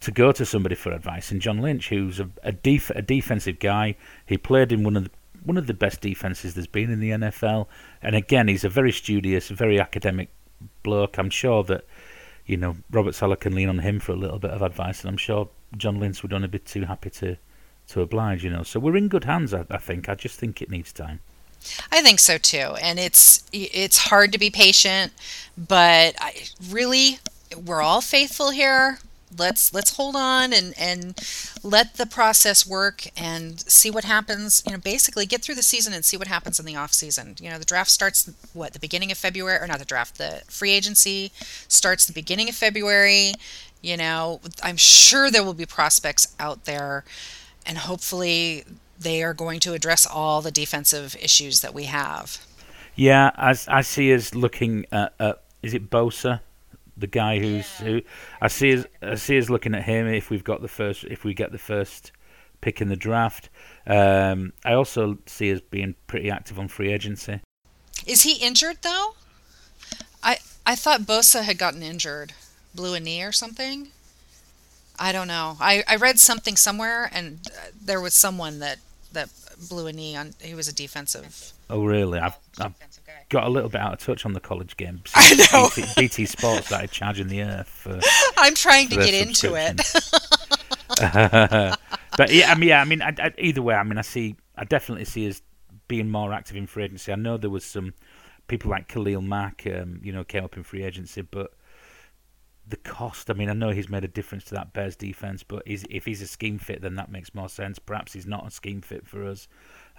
to 0.00 0.10
go 0.10 0.32
to 0.32 0.44
somebody 0.46 0.74
for 0.74 0.92
advice. 0.92 1.30
And 1.30 1.40
John 1.40 1.58
Lynch, 1.58 1.88
who's 1.88 2.20
a 2.20 2.28
a, 2.42 2.52
def- 2.52 2.90
a 2.90 3.02
defensive 3.02 3.58
guy, 3.58 3.96
he 4.26 4.36
played 4.36 4.72
in 4.72 4.84
one 4.84 4.96
of 4.96 5.04
the 5.04 5.10
one 5.44 5.56
of 5.56 5.66
the 5.66 5.74
best 5.74 6.00
defenses 6.00 6.54
there's 6.54 6.66
been 6.66 6.90
in 6.90 7.00
the 7.00 7.10
NFL. 7.10 7.66
And 8.02 8.14
again, 8.14 8.48
he's 8.48 8.64
a 8.64 8.68
very 8.68 8.92
studious, 8.92 9.48
very 9.48 9.80
academic 9.80 10.30
bloke. 10.82 11.18
I'm 11.18 11.30
sure 11.30 11.64
that 11.64 11.84
you 12.50 12.56
know, 12.56 12.76
Robert 12.90 13.14
Saleh 13.14 13.38
can 13.38 13.54
lean 13.54 13.68
on 13.68 13.78
him 13.78 14.00
for 14.00 14.10
a 14.10 14.16
little 14.16 14.40
bit 14.40 14.50
of 14.50 14.60
advice, 14.60 15.02
and 15.02 15.08
I'm 15.08 15.16
sure 15.16 15.48
John 15.76 16.00
Lynch 16.00 16.22
would 16.22 16.32
only 16.32 16.48
be 16.48 16.58
too 16.58 16.82
happy 16.82 17.10
to 17.10 17.36
to 17.88 18.00
oblige. 18.00 18.42
You 18.42 18.50
know, 18.50 18.64
so 18.64 18.80
we're 18.80 18.96
in 18.96 19.06
good 19.06 19.24
hands. 19.24 19.54
I, 19.54 19.64
I 19.70 19.78
think. 19.78 20.08
I 20.08 20.16
just 20.16 20.38
think 20.38 20.60
it 20.60 20.68
needs 20.68 20.92
time. 20.92 21.20
I 21.92 22.02
think 22.02 22.18
so 22.18 22.38
too, 22.38 22.74
and 22.82 22.98
it's 22.98 23.44
it's 23.52 23.98
hard 23.98 24.32
to 24.32 24.38
be 24.38 24.50
patient, 24.50 25.12
but 25.56 26.16
I 26.20 26.34
really 26.68 27.20
we're 27.64 27.82
all 27.82 28.00
faithful 28.00 28.50
here 28.50 28.98
let's 29.38 29.72
let's 29.72 29.96
hold 29.96 30.16
on 30.16 30.52
and 30.52 30.74
and 30.78 31.18
let 31.62 31.94
the 31.94 32.06
process 32.06 32.66
work 32.66 33.06
and 33.16 33.60
see 33.60 33.90
what 33.90 34.04
happens 34.04 34.62
you 34.66 34.72
know 34.72 34.78
basically 34.78 35.26
get 35.26 35.42
through 35.42 35.54
the 35.54 35.62
season 35.62 35.92
and 35.92 36.04
see 36.04 36.16
what 36.16 36.28
happens 36.28 36.58
in 36.58 36.66
the 36.66 36.76
off 36.76 36.92
season. 36.92 37.36
You 37.40 37.50
know 37.50 37.58
the 37.58 37.64
draft 37.64 37.90
starts 37.90 38.30
what 38.52 38.72
the 38.72 38.78
beginning 38.78 39.10
of 39.10 39.18
february 39.18 39.58
or 39.62 39.66
not 39.66 39.78
the 39.78 39.84
draft 39.84 40.18
the 40.18 40.42
free 40.46 40.70
agency 40.70 41.32
starts 41.68 42.06
the 42.06 42.12
beginning 42.12 42.48
of 42.48 42.54
february. 42.54 43.34
You 43.80 43.96
know 43.96 44.40
i'm 44.62 44.76
sure 44.76 45.30
there 45.30 45.44
will 45.44 45.54
be 45.54 45.66
prospects 45.66 46.34
out 46.38 46.64
there 46.64 47.04
and 47.66 47.78
hopefully 47.78 48.64
they 48.98 49.22
are 49.22 49.32
going 49.32 49.60
to 49.60 49.72
address 49.72 50.06
all 50.06 50.42
the 50.42 50.50
defensive 50.50 51.16
issues 51.22 51.62
that 51.62 51.72
we 51.72 51.84
have. 51.84 52.44
Yeah 52.96 53.30
i, 53.36 53.54
I 53.68 53.82
see 53.82 54.12
us 54.14 54.34
looking 54.34 54.86
at, 54.92 55.14
at 55.18 55.42
is 55.62 55.74
it 55.74 55.90
bosa 55.90 56.40
the 57.00 57.06
guy 57.06 57.38
who's 57.38 57.68
yeah. 57.80 57.86
who 57.86 58.02
I 58.40 58.48
see 58.48 58.70
as 58.70 58.86
I 59.02 59.14
see 59.16 59.38
us 59.38 59.50
looking 59.50 59.74
at 59.74 59.84
him 59.84 60.06
if 60.06 60.30
we've 60.30 60.44
got 60.44 60.62
the 60.62 60.68
first 60.68 61.04
if 61.04 61.24
we 61.24 61.34
get 61.34 61.52
the 61.52 61.58
first 61.58 62.12
pick 62.60 62.80
in 62.80 62.88
the 62.88 62.96
draft. 62.96 63.48
Um, 63.86 64.52
I 64.64 64.74
also 64.74 65.18
see 65.26 65.52
us 65.52 65.60
being 65.60 65.94
pretty 66.06 66.30
active 66.30 66.58
on 66.58 66.68
free 66.68 66.92
agency. 66.92 67.40
Is 68.06 68.22
he 68.22 68.34
injured 68.34 68.78
though? 68.82 69.14
I 70.22 70.38
I 70.66 70.76
thought 70.76 71.02
Bosa 71.02 71.42
had 71.42 71.58
gotten 71.58 71.82
injured, 71.82 72.34
blew 72.74 72.94
a 72.94 73.00
knee 73.00 73.22
or 73.22 73.32
something. 73.32 73.88
I 74.98 75.12
don't 75.12 75.28
know. 75.28 75.56
I, 75.60 75.82
I 75.88 75.96
read 75.96 76.18
something 76.18 76.56
somewhere, 76.56 77.08
and 77.10 77.40
uh, 77.48 77.70
there 77.82 78.02
was 78.02 78.12
someone 78.12 78.58
that 78.58 78.78
that 79.12 79.30
blew 79.68 79.86
a 79.86 79.92
knee 79.92 80.14
on. 80.14 80.34
He 80.40 80.54
was 80.54 80.68
a 80.68 80.74
defensive. 80.74 81.52
Oh 81.70 81.84
really? 81.84 82.18
I've, 82.18 82.36
I've 82.60 82.74
got 83.30 83.46
a 83.46 83.48
little 83.48 83.70
bit 83.70 83.80
out 83.80 83.94
of 83.94 83.98
touch 84.00 84.26
on 84.26 84.34
the 84.34 84.40
college 84.40 84.76
game. 84.76 85.02
I 85.14 85.48
know. 85.52 85.70
BT, 85.74 85.88
BT 85.96 86.26
Sports 86.26 86.66
started 86.66 86.90
charging 86.90 87.28
the 87.28 87.42
earth 87.42 87.68
for. 87.68 87.98
I'm 88.36 88.54
trying 88.54 88.88
to 88.88 88.96
get 88.96 89.14
into 89.14 89.54
it. 89.54 89.76
but 92.16 92.32
yeah, 92.32 92.50
I 92.50 92.54
mean, 92.56 92.68
yeah, 92.68 92.80
I 92.80 92.84
mean, 92.84 93.00
I, 93.00 93.14
I, 93.18 93.32
either 93.38 93.62
way, 93.62 93.74
I 93.74 93.82
mean, 93.84 93.96
I 93.96 94.02
see, 94.02 94.36
I 94.56 94.64
definitely 94.64 95.06
see 95.06 95.28
us 95.28 95.40
being 95.88 96.10
more 96.10 96.32
active 96.32 96.56
in 96.56 96.66
free 96.66 96.84
agency. 96.84 97.12
I 97.12 97.16
know 97.16 97.36
there 97.36 97.50
was 97.50 97.64
some 97.64 97.94
people 98.48 98.70
like 98.70 98.88
Khalil 98.88 99.22
Mack, 99.22 99.66
um, 99.66 100.00
you 100.02 100.12
know, 100.12 100.24
came 100.24 100.44
up 100.44 100.56
in 100.56 100.64
free 100.64 100.82
agency, 100.82 101.22
but 101.22 101.52
the 102.66 102.76
cost. 102.76 103.30
I 103.30 103.34
mean, 103.34 103.48
I 103.48 103.52
know 103.52 103.70
he's 103.70 103.88
made 103.88 104.04
a 104.04 104.08
difference 104.08 104.44
to 104.44 104.54
that 104.54 104.72
Bears 104.72 104.96
defense, 104.96 105.42
but 105.42 105.62
if 105.66 106.04
he's 106.04 106.22
a 106.22 106.26
scheme 106.26 106.58
fit, 106.58 106.82
then 106.82 106.96
that 106.96 107.10
makes 107.10 107.34
more 107.34 107.48
sense. 107.48 107.78
Perhaps 107.78 108.12
he's 108.12 108.26
not 108.26 108.46
a 108.46 108.50
scheme 108.50 108.80
fit 108.80 109.06
for 109.06 109.24
us, 109.24 109.48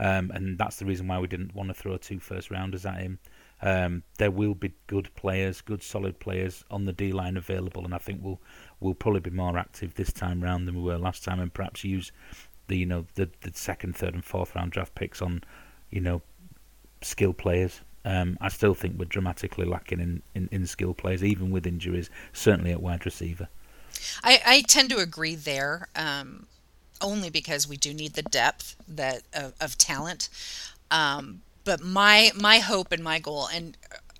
um, 0.01 0.31
and 0.31 0.57
that's 0.57 0.77
the 0.77 0.85
reason 0.85 1.07
why 1.07 1.19
we 1.19 1.27
didn't 1.27 1.55
want 1.55 1.69
to 1.69 1.73
throw 1.73 1.95
two 1.95 2.19
first 2.19 2.49
rounders 2.49 2.85
at 2.85 2.99
him. 2.99 3.19
Um, 3.61 4.01
there 4.17 4.31
will 4.31 4.55
be 4.55 4.73
good 4.87 5.13
players, 5.15 5.61
good 5.61 5.83
solid 5.83 6.19
players 6.19 6.65
on 6.71 6.85
the 6.85 6.93
D 6.93 7.11
line 7.11 7.37
available, 7.37 7.85
and 7.85 7.93
I 7.93 7.99
think 7.99 8.21
we'll 8.23 8.41
we'll 8.79 8.95
probably 8.95 9.19
be 9.19 9.29
more 9.29 9.57
active 9.57 9.93
this 9.93 10.11
time 10.11 10.41
round 10.41 10.67
than 10.67 10.75
we 10.75 10.81
were 10.81 10.97
last 10.97 11.23
time, 11.23 11.39
and 11.39 11.53
perhaps 11.53 11.83
use 11.83 12.11
the 12.67 12.77
you 12.77 12.85
know 12.87 13.05
the, 13.13 13.29
the 13.41 13.51
second, 13.53 13.95
third, 13.95 14.15
and 14.15 14.25
fourth 14.25 14.55
round 14.55 14.71
draft 14.71 14.95
picks 14.95 15.21
on 15.21 15.43
you 15.91 16.01
know 16.01 16.23
skill 17.01 17.33
players. 17.33 17.81
Um, 18.03 18.39
I 18.41 18.49
still 18.49 18.73
think 18.73 18.97
we're 18.97 19.05
dramatically 19.05 19.65
lacking 19.65 19.99
in, 19.99 20.23
in, 20.33 20.49
in 20.51 20.65
skill 20.65 20.95
players, 20.95 21.23
even 21.23 21.51
with 21.51 21.67
injuries, 21.67 22.09
certainly 22.33 22.71
at 22.71 22.81
wide 22.81 23.05
receiver. 23.05 23.47
I, 24.23 24.41
I 24.43 24.61
tend 24.61 24.89
to 24.89 24.97
agree 24.97 25.35
there, 25.35 25.87
um, 25.95 26.47
only 27.01 27.29
because 27.29 27.67
we 27.67 27.77
do 27.77 27.93
need 27.93 28.13
the 28.13 28.23
depth 28.23 28.75
that 28.87 29.23
of, 29.33 29.53
of 29.59 29.77
talent. 29.77 30.29
Um, 30.89 31.41
but 31.63 31.81
my 31.81 32.31
my 32.35 32.59
hope 32.59 32.91
and 32.91 33.03
my 33.03 33.19
goal, 33.19 33.47
and 33.53 33.77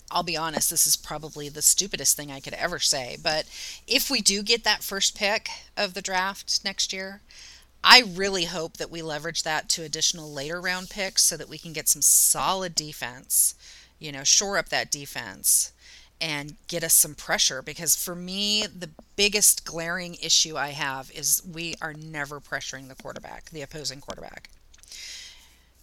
I'll 0.10 0.24
be 0.24 0.38
honest, 0.38 0.70
this 0.70 0.86
is 0.86 0.96
probably 0.96 1.50
the 1.50 1.62
stupidest 1.62 2.18
thing 2.18 2.32
I 2.32 2.40
could 2.40 2.54
ever 2.54 2.80
say, 2.80 3.18
but 3.22 3.46
if 3.88 4.10
we 4.10 4.22
do 4.22 4.44
get 4.44 4.64
that 4.64 4.84
first 4.84 5.16
pick 5.18 5.50
of 5.78 5.94
the 5.94 6.02
draft 6.02 6.62
next 6.64 6.92
year, 6.92 7.22
I 7.84 8.02
really 8.02 8.46
hope 8.46 8.78
that 8.78 8.92
we 8.92 9.02
leverage 9.02 9.44
that 9.44 9.70
to 9.70 9.84
additional 9.84 10.32
later 10.32 10.62
round 10.62 10.90
picks 10.90 11.24
so 11.24 11.38
that 11.38 11.50
we 11.50 11.58
can 11.58 11.74
get 11.74 11.88
some 11.88 12.02
solid 12.02 12.76
defense, 12.76 13.56
you 14.00 14.12
know, 14.12 14.24
shore 14.24 14.58
up 14.58 14.70
that 14.70 14.92
defense 14.92 15.72
and 16.22 16.56
get 16.68 16.84
us 16.84 16.94
some 16.94 17.16
pressure 17.16 17.62
because 17.62 17.96
for 17.96 18.16
me 18.16 18.66
the 18.68 18.90
biggest 19.16 19.66
glaring 19.66 20.16
issue 20.22 20.56
I 20.56 20.70
have 20.70 21.12
is 21.12 21.42
we 21.52 21.76
are 21.82 21.94
never 21.94 22.40
pressuring 22.40 22.88
the 22.88 22.96
quarterback, 22.96 23.50
the 23.50 23.64
opposing 23.64 24.00
quarterback. 24.00 24.50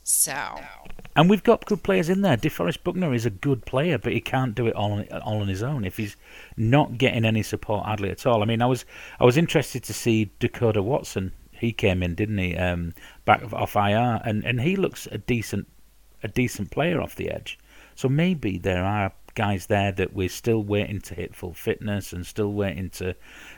So, 0.04 0.60
and 1.16 1.28
we've 1.28 1.42
got 1.42 1.66
good 1.66 1.82
players 1.82 2.08
in 2.08 2.22
there. 2.22 2.38
DeForest 2.38 2.82
Buckner 2.82 3.12
is 3.12 3.26
a 3.26 3.30
good 3.30 3.66
player, 3.66 3.98
but 3.98 4.14
he 4.14 4.22
can't 4.22 4.54
do 4.54 4.66
it 4.66 4.74
all 4.74 4.92
on, 4.92 5.06
all 5.20 5.42
on 5.42 5.48
his 5.48 5.62
own 5.62 5.84
if 5.84 5.98
he's 5.98 6.16
not 6.56 6.96
getting 6.96 7.26
any 7.26 7.42
support 7.42 7.84
hardly 7.84 8.08
at 8.08 8.24
all. 8.24 8.42
I 8.42 8.46
mean, 8.46 8.62
I 8.62 8.66
was 8.66 8.86
I 9.20 9.26
was 9.26 9.36
interested 9.36 9.84
to 9.84 9.92
see 9.92 10.30
Dekoda 10.40 10.82
Watson 10.82 11.32
he 11.58 11.72
came 11.72 12.02
in, 12.02 12.14
didn't 12.14 12.38
he? 12.38 12.56
Um, 12.56 12.94
back 13.24 13.52
off 13.52 13.76
IR, 13.76 14.20
and 14.24 14.44
and 14.44 14.60
he 14.60 14.76
looks 14.76 15.06
a 15.10 15.18
decent 15.18 15.66
a 16.22 16.28
decent 16.28 16.70
player 16.70 17.00
off 17.00 17.16
the 17.16 17.30
edge. 17.30 17.58
So 17.94 18.08
maybe 18.08 18.58
there 18.58 18.84
are 18.84 19.12
guys 19.34 19.66
there 19.66 19.92
that 19.92 20.12
we're 20.12 20.28
still 20.28 20.62
waiting 20.62 21.00
to 21.02 21.14
hit 21.14 21.34
full 21.34 21.54
fitness 21.54 22.12
and 22.12 22.26
still 22.26 22.52
waiting 22.52 22.90
to, 22.90 23.14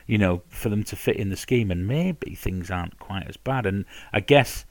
you 0.07 0.17
know, 0.17 0.41
for 0.49 0.69
them 0.69 0.83
to 0.85 0.95
fit 0.95 1.17
in 1.17 1.29
the 1.29 1.37
scheme, 1.37 1.71
and 1.71 1.87
maybe 1.87 2.35
things 2.35 2.69
aren't 2.69 2.99
quite 2.99 3.27
as 3.27 3.37
bad. 3.37 3.65
And 3.65 3.85
I 4.13 4.19
guess 4.19 4.65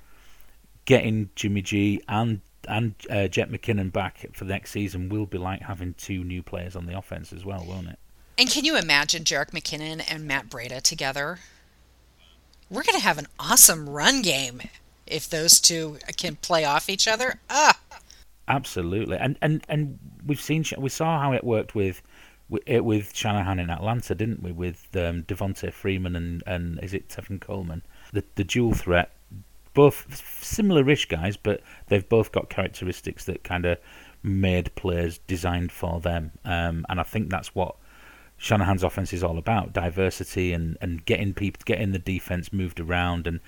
getting 0.85 1.31
Jimmy 1.35 1.63
G 1.63 2.03
and 2.09 2.41
and 2.69 2.95
uh, 3.09 3.27
Jet 3.27 3.51
McKinnon 3.51 3.91
back 3.91 4.27
for 4.33 4.45
the 4.45 4.53
next 4.53 4.71
season 4.71 5.09
will 5.09 5.27
be 5.27 5.39
like 5.39 5.63
having 5.63 5.95
two 5.95 6.23
new 6.23 6.43
players 6.43 6.77
on 6.77 6.87
the 6.87 6.97
offense 6.97 7.33
as 7.33 7.45
well, 7.45 7.65
won't 7.67 7.89
it? 7.89 7.99
And 8.37 8.51
can 8.51 8.65
you 8.65 8.77
imagine 8.77 9.25
Jerick 9.25 9.51
McKinnon 9.51 10.05
and 10.09 10.27
Matt 10.27 10.51
Breida 10.51 10.83
together? 10.83 11.39
we're 12.71 12.85
going 12.85 12.97
to 12.97 13.05
have 13.05 13.19
an 13.19 13.27
awesome 13.39 13.89
run 13.91 14.23
game 14.23 14.63
if 15.07 15.29
those 15.29 15.61
two 15.61 15.99
can 16.17 16.37
play 16.37 16.65
off 16.65 16.89
each 16.89 17.09
other. 17.09 17.41
Ah. 17.51 17.79
Absolutely, 18.51 19.17
and 19.17 19.39
and 19.41 19.65
and 19.69 19.97
we've 20.27 20.41
seen 20.41 20.65
we 20.77 20.89
saw 20.89 21.21
how 21.21 21.33
it 21.33 21.45
worked 21.45 21.77
with 21.77 22.03
with 22.49 23.15
Shanahan 23.15 23.61
in 23.61 23.71
Atlanta, 23.71 24.13
didn't 24.13 24.43
we? 24.43 24.51
With 24.51 24.89
um, 24.97 25.23
Devonta 25.23 25.73
Freeman 25.73 26.17
and 26.17 26.43
and 26.49 26.83
is 26.83 26.93
it 26.93 27.09
Tevin 27.09 27.41
Coleman, 27.41 27.83
the 28.13 28.25
the 28.35 28.43
dual 28.43 28.75
threat, 28.75 29.13
both 29.73 30.21
similar-ish 30.43 31.07
guys, 31.07 31.37
but 31.37 31.61
they've 31.87 32.09
both 32.09 32.33
got 32.33 32.51
characteristics 32.51 33.25
that 33.27 33.45
kind 33.45 33.67
of 33.67 33.79
made 34.25 34.75
players 34.75 35.19
designed 35.29 35.71
for 35.71 36.01
them, 36.01 36.33
um, 36.45 36.85
and 36.89 36.99
I 36.99 37.05
think 37.05 37.31
that's 37.31 37.55
what 37.55 37.77
Shanahan's 38.37 38.83
offense 38.83 39.13
is 39.13 39.23
all 39.23 39.39
about 39.39 39.73
diversity 39.73 40.53
and, 40.53 40.77
and 40.81 41.05
getting 41.05 41.35
people 41.35 41.63
getting 41.65 41.93
the 41.93 42.01
defense 42.01 42.53
moved 42.53 42.81
around 42.81 43.29
and 43.29 43.39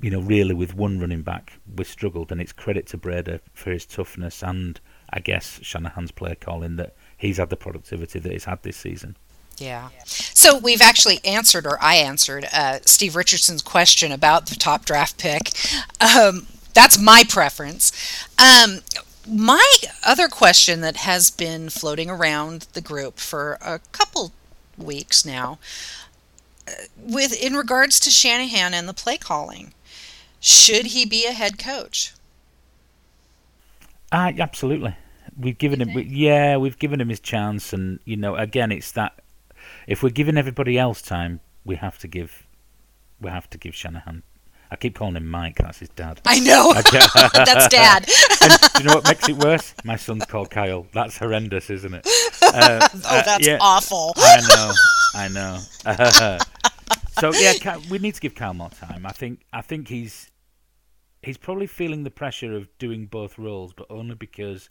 you 0.00 0.10
know 0.10 0.20
really 0.20 0.54
with 0.54 0.74
one 0.74 0.98
running 0.98 1.22
back 1.22 1.54
we 1.76 1.84
struggled 1.84 2.30
and 2.32 2.40
it's 2.40 2.52
credit 2.52 2.86
to 2.86 2.98
Breida 2.98 3.40
for 3.52 3.70
his 3.70 3.86
toughness 3.86 4.42
and 4.42 4.80
I 5.10 5.20
guess 5.20 5.60
Shanahan's 5.62 6.10
play 6.10 6.34
calling 6.34 6.76
that 6.76 6.96
he's 7.16 7.36
had 7.36 7.50
the 7.50 7.56
productivity 7.56 8.18
that 8.18 8.32
he's 8.32 8.44
had 8.44 8.62
this 8.62 8.76
season. 8.76 9.16
Yeah. 9.58 9.90
So 10.04 10.58
we've 10.58 10.82
actually 10.82 11.20
answered, 11.24 11.66
or 11.66 11.80
I 11.80 11.94
answered, 11.96 12.46
uh, 12.52 12.80
Steve 12.84 13.14
Richardson's 13.14 13.62
question 13.62 14.10
about 14.10 14.46
the 14.46 14.56
top 14.56 14.84
draft 14.84 15.18
pick. 15.18 15.50
Um, 16.00 16.48
that's 16.74 16.98
my 16.98 17.22
preference. 17.28 17.92
Um, 18.36 18.80
my 19.28 19.64
other 20.04 20.28
question 20.28 20.80
that 20.80 20.96
has 20.96 21.30
been 21.30 21.70
floating 21.70 22.10
around 22.10 22.66
the 22.72 22.80
group 22.80 23.18
for 23.18 23.58
a 23.62 23.78
couple 23.92 24.32
weeks 24.76 25.24
now, 25.24 25.58
uh, 26.66 26.72
with 26.98 27.40
in 27.40 27.54
regards 27.54 28.00
to 28.00 28.10
Shanahan 28.10 28.74
and 28.74 28.88
the 28.88 28.92
play 28.92 29.16
calling, 29.16 29.72
should 30.44 30.86
he 30.86 31.04
be 31.06 31.26
a 31.26 31.32
head 31.32 31.58
coach? 31.58 32.14
Uh, 34.12 34.32
absolutely. 34.38 34.96
We've 35.38 35.58
given 35.58 35.80
him, 35.80 35.94
we, 35.94 36.04
yeah, 36.04 36.56
we've 36.56 36.78
given 36.78 37.00
him 37.00 37.08
his 37.08 37.20
chance, 37.20 37.72
and 37.72 37.98
you 38.04 38.16
know, 38.16 38.36
again, 38.36 38.70
it's 38.70 38.92
that 38.92 39.20
if 39.86 40.02
we're 40.02 40.10
giving 40.10 40.36
everybody 40.36 40.78
else 40.78 41.02
time, 41.02 41.40
we 41.64 41.76
have 41.76 41.98
to 41.98 42.08
give, 42.08 42.46
we 43.20 43.30
have 43.30 43.48
to 43.50 43.58
give 43.58 43.74
Shanahan 43.74 44.22
I 44.74 44.76
keep 44.76 44.96
calling 44.96 45.14
him 45.14 45.28
Mike. 45.28 45.58
That's 45.58 45.78
his 45.78 45.88
dad. 45.90 46.20
I 46.26 46.40
know. 46.40 46.72
that's 47.32 47.68
dad. 47.68 48.08
and 48.42 48.52
do 48.74 48.82
you 48.82 48.88
know 48.88 48.96
what 48.96 49.04
makes 49.04 49.28
it 49.28 49.36
worse? 49.36 49.72
My 49.84 49.94
son's 49.94 50.24
called 50.26 50.50
Kyle. 50.50 50.88
That's 50.92 51.16
horrendous, 51.16 51.70
isn't 51.70 51.94
it? 51.94 52.04
Uh, 52.42 52.88
oh, 52.92 52.98
that's 53.02 53.28
uh, 53.28 53.38
yeah, 53.40 53.58
awful. 53.60 54.14
I 54.16 54.40
know. 54.48 54.72
I 55.14 55.28
know. 55.28 56.38
So 57.20 57.32
yeah, 57.34 57.78
we 57.88 57.98
need 57.98 58.16
to 58.16 58.20
give 58.20 58.34
Kyle 58.34 58.52
more 58.52 58.70
time. 58.70 59.06
I 59.06 59.12
think. 59.12 59.42
I 59.52 59.60
think 59.60 59.86
he's 59.86 60.32
he's 61.24 61.38
probably 61.38 61.66
feeling 61.66 62.04
the 62.04 62.10
pressure 62.10 62.54
of 62.54 62.68
doing 62.78 63.06
both 63.06 63.38
roles, 63.38 63.72
but 63.72 63.86
only 63.90 64.14
because 64.14 64.70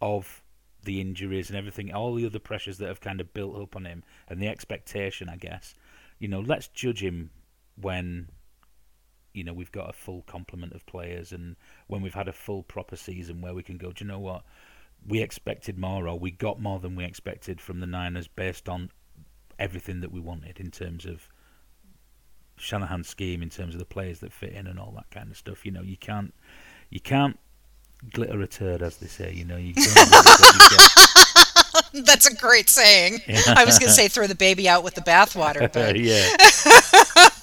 of 0.00 0.42
the 0.82 1.00
injuries 1.00 1.48
and 1.50 1.58
everything, 1.58 1.92
all 1.92 2.14
the 2.14 2.26
other 2.26 2.38
pressures 2.38 2.78
that 2.78 2.88
have 2.88 3.00
kind 3.00 3.20
of 3.20 3.32
built 3.34 3.60
up 3.60 3.76
on 3.76 3.84
him, 3.84 4.02
and 4.28 4.40
the 4.40 4.48
expectation, 4.48 5.28
I 5.28 5.36
guess. 5.36 5.74
You 6.18 6.28
know, 6.28 6.40
let's 6.40 6.68
judge 6.68 7.02
him 7.02 7.30
when 7.80 8.28
you 9.32 9.44
know 9.44 9.52
we've 9.52 9.72
got 9.72 9.90
a 9.90 9.92
full 9.92 10.22
complement 10.22 10.72
of 10.72 10.86
players, 10.86 11.32
and 11.32 11.56
when 11.86 12.02
we've 12.02 12.14
had 12.14 12.28
a 12.28 12.32
full 12.32 12.62
proper 12.62 12.96
season 12.96 13.40
where 13.40 13.54
we 13.54 13.62
can 13.62 13.76
go, 13.76 13.92
do 13.92 14.04
you 14.04 14.10
know 14.10 14.18
what? 14.18 14.44
We 15.06 15.20
expected 15.22 15.78
more, 15.78 16.08
or 16.08 16.18
we 16.18 16.30
got 16.30 16.60
more 16.60 16.78
than 16.78 16.96
we 16.96 17.04
expected 17.04 17.60
from 17.60 17.80
the 17.80 17.86
Niners 17.86 18.28
based 18.28 18.68
on 18.68 18.90
everything 19.58 20.00
that 20.00 20.12
we 20.12 20.20
wanted 20.20 20.58
in 20.58 20.70
terms 20.70 21.04
of 21.04 21.28
Shanahan's 22.60 23.08
scheme, 23.08 23.42
in 23.42 23.50
terms 23.50 23.74
of 23.74 23.78
the 23.78 23.84
players 23.84 24.20
that 24.20 24.32
fit 24.32 24.52
in, 24.52 24.66
and 24.66 24.78
all 24.78 24.92
that 24.96 25.10
kind 25.10 25.30
of 25.30 25.36
stuff. 25.36 25.64
You 25.64 25.72
know, 25.72 25.82
you 25.82 25.96
can't, 25.96 26.34
you 26.90 27.00
can't 27.00 27.38
glitter 28.12 28.40
a 28.40 28.46
turd, 28.46 28.82
as 28.82 28.96
they 28.98 29.06
say. 29.06 29.32
You 29.32 29.44
know, 29.44 29.56
you 29.56 29.74
That's 31.92 32.26
a 32.26 32.34
great 32.34 32.68
saying. 32.68 33.20
Yeah. 33.26 33.42
I 33.56 33.64
was 33.64 33.78
going 33.78 33.88
to 33.88 33.94
say 33.94 34.08
throw 34.08 34.26
the 34.26 34.34
baby 34.34 34.68
out 34.68 34.84
with 34.84 34.94
the 34.94 35.00
bathwater, 35.00 35.72
but 35.72 35.98
yeah. 35.98 36.28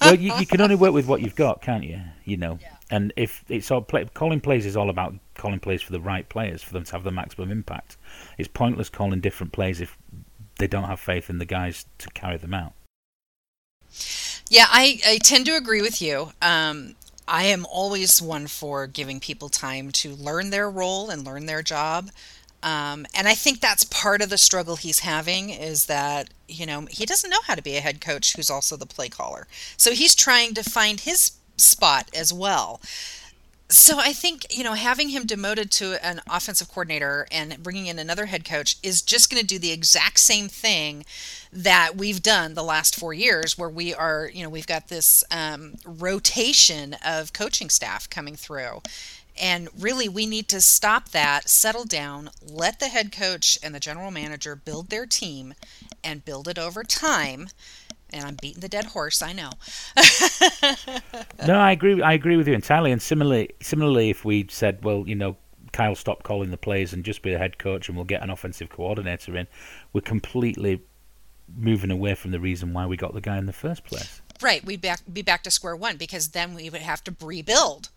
well, 0.00 0.14
you, 0.14 0.34
you, 0.38 0.46
can 0.46 0.60
only 0.60 0.74
work 0.74 0.92
with 0.92 1.06
what 1.06 1.20
you've 1.22 1.34
got, 1.34 1.62
can't 1.62 1.84
you? 1.84 2.00
You 2.24 2.36
know, 2.36 2.58
yeah. 2.60 2.76
and 2.90 3.12
if 3.16 3.44
it's 3.48 3.70
all 3.70 3.82
play, 3.82 4.04
calling 4.14 4.40
plays 4.40 4.66
is 4.66 4.76
all 4.76 4.90
about 4.90 5.14
calling 5.34 5.60
plays 5.60 5.82
for 5.82 5.92
the 5.92 6.00
right 6.00 6.28
players 6.28 6.62
for 6.62 6.72
them 6.72 6.84
to 6.84 6.92
have 6.92 7.04
the 7.04 7.10
maximum 7.10 7.50
impact. 7.50 7.96
It's 8.36 8.48
pointless 8.48 8.88
calling 8.88 9.20
different 9.20 9.52
plays 9.52 9.80
if 9.80 9.96
they 10.58 10.66
don't 10.66 10.84
have 10.84 11.00
faith 11.00 11.30
in 11.30 11.38
the 11.38 11.46
guys 11.46 11.86
to 11.98 12.08
carry 12.10 12.36
them 12.36 12.54
out. 12.54 12.72
Yeah, 14.48 14.66
I, 14.68 15.00
I 15.06 15.18
tend 15.18 15.46
to 15.46 15.56
agree 15.56 15.82
with 15.82 16.00
you. 16.00 16.32
Um, 16.40 16.94
I 17.26 17.44
am 17.44 17.66
always 17.70 18.22
one 18.22 18.46
for 18.46 18.86
giving 18.86 19.20
people 19.20 19.48
time 19.50 19.90
to 19.92 20.14
learn 20.14 20.50
their 20.50 20.70
role 20.70 21.10
and 21.10 21.24
learn 21.24 21.46
their 21.46 21.62
job. 21.62 22.10
Um, 22.62 23.06
and 23.14 23.28
I 23.28 23.34
think 23.34 23.60
that's 23.60 23.84
part 23.84 24.22
of 24.22 24.30
the 24.30 24.38
struggle 24.38 24.76
he's 24.76 25.00
having 25.00 25.50
is 25.50 25.86
that, 25.86 26.30
you 26.48 26.66
know, 26.66 26.86
he 26.90 27.04
doesn't 27.06 27.30
know 27.30 27.42
how 27.46 27.54
to 27.54 27.62
be 27.62 27.76
a 27.76 27.80
head 27.80 28.00
coach 28.00 28.34
who's 28.34 28.50
also 28.50 28.76
the 28.76 28.86
play 28.86 29.08
caller. 29.08 29.46
So 29.76 29.92
he's 29.92 30.14
trying 30.14 30.54
to 30.54 30.62
find 30.64 31.00
his 31.00 31.32
spot 31.56 32.08
as 32.16 32.32
well. 32.32 32.80
So 33.70 33.98
I 33.98 34.14
think, 34.14 34.46
you 34.56 34.64
know, 34.64 34.72
having 34.72 35.10
him 35.10 35.26
demoted 35.26 35.70
to 35.72 36.02
an 36.04 36.22
offensive 36.30 36.68
coordinator 36.68 37.26
and 37.30 37.62
bringing 37.62 37.86
in 37.86 37.98
another 37.98 38.26
head 38.26 38.42
coach 38.42 38.76
is 38.82 39.02
just 39.02 39.30
going 39.30 39.42
to 39.42 39.46
do 39.46 39.58
the 39.58 39.72
exact 39.72 40.20
same 40.20 40.48
thing 40.48 41.04
that 41.52 41.94
we've 41.94 42.22
done 42.22 42.54
the 42.54 42.62
last 42.62 42.96
four 42.96 43.12
years, 43.12 43.58
where 43.58 43.68
we 43.68 43.92
are, 43.92 44.30
you 44.32 44.42
know, 44.42 44.48
we've 44.48 44.66
got 44.66 44.88
this 44.88 45.22
um, 45.30 45.74
rotation 45.84 46.96
of 47.04 47.34
coaching 47.34 47.68
staff 47.68 48.08
coming 48.08 48.36
through. 48.36 48.80
And 49.40 49.68
really, 49.78 50.08
we 50.08 50.24
need 50.24 50.48
to 50.48 50.62
stop 50.62 51.10
that, 51.10 51.50
settle 51.50 51.84
down, 51.84 52.30
let 52.42 52.80
the 52.80 52.88
head 52.88 53.12
coach 53.12 53.58
and 53.62 53.74
the 53.74 53.80
general 53.80 54.10
manager 54.10 54.56
build 54.56 54.88
their 54.88 55.04
team 55.04 55.52
and 56.02 56.24
build 56.24 56.48
it 56.48 56.58
over 56.58 56.82
time 56.82 57.50
and 58.12 58.24
I'm 58.24 58.36
beating 58.40 58.60
the 58.60 58.68
dead 58.68 58.86
horse. 58.86 59.22
I 59.22 59.32
know. 59.32 59.50
no, 61.46 61.54
I 61.54 61.72
agree. 61.72 62.02
I 62.02 62.12
agree 62.12 62.36
with 62.36 62.48
you 62.48 62.54
entirely. 62.54 62.92
And 62.92 63.02
similarly, 63.02 63.50
similarly, 63.60 64.10
if 64.10 64.24
we 64.24 64.46
said, 64.50 64.84
well, 64.84 65.04
you 65.06 65.14
know, 65.14 65.36
Kyle, 65.72 65.94
stop 65.94 66.22
calling 66.22 66.50
the 66.50 66.56
plays 66.56 66.92
and 66.92 67.04
just 67.04 67.22
be 67.22 67.32
the 67.32 67.38
head 67.38 67.58
coach, 67.58 67.88
and 67.88 67.96
we'll 67.96 68.04
get 68.04 68.22
an 68.22 68.30
offensive 68.30 68.70
coordinator 68.70 69.36
in, 69.36 69.46
we're 69.92 70.00
completely 70.00 70.80
moving 71.56 71.90
away 71.90 72.14
from 72.14 72.30
the 72.30 72.40
reason 72.40 72.72
why 72.72 72.86
we 72.86 72.96
got 72.96 73.14
the 73.14 73.20
guy 73.20 73.38
in 73.38 73.46
the 73.46 73.52
first 73.52 73.84
place. 73.84 74.20
Right, 74.40 74.64
we'd 74.64 74.80
back, 74.80 75.00
be 75.12 75.22
back 75.22 75.42
to 75.44 75.50
square 75.50 75.76
one 75.76 75.96
because 75.96 76.28
then 76.28 76.54
we 76.54 76.70
would 76.70 76.82
have 76.82 77.02
to 77.04 77.16
rebuild 77.20 77.90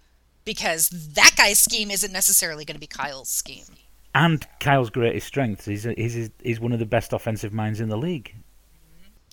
because 0.43 0.89
that 0.89 1.36
guy's 1.38 1.60
scheme 1.60 1.91
isn't 1.91 2.12
necessarily 2.12 2.65
going 2.65 2.76
to 2.76 2.80
be 2.80 2.88
Kyle's 2.88 3.30
scheme. 3.30 3.65
And 4.13 4.45
Kyle's 4.60 4.89
greatest 4.89 5.28
strength 5.28 5.67
is 5.67 5.84
he's, 5.84 6.30
he's 6.43 6.60
one 6.60 6.74
of 6.74 6.80
the 6.80 6.86
best 6.86 7.13
offensive 7.13 7.54
minds 7.54 7.80
in 7.80 7.89
the 7.89 7.97
league. 7.97 8.36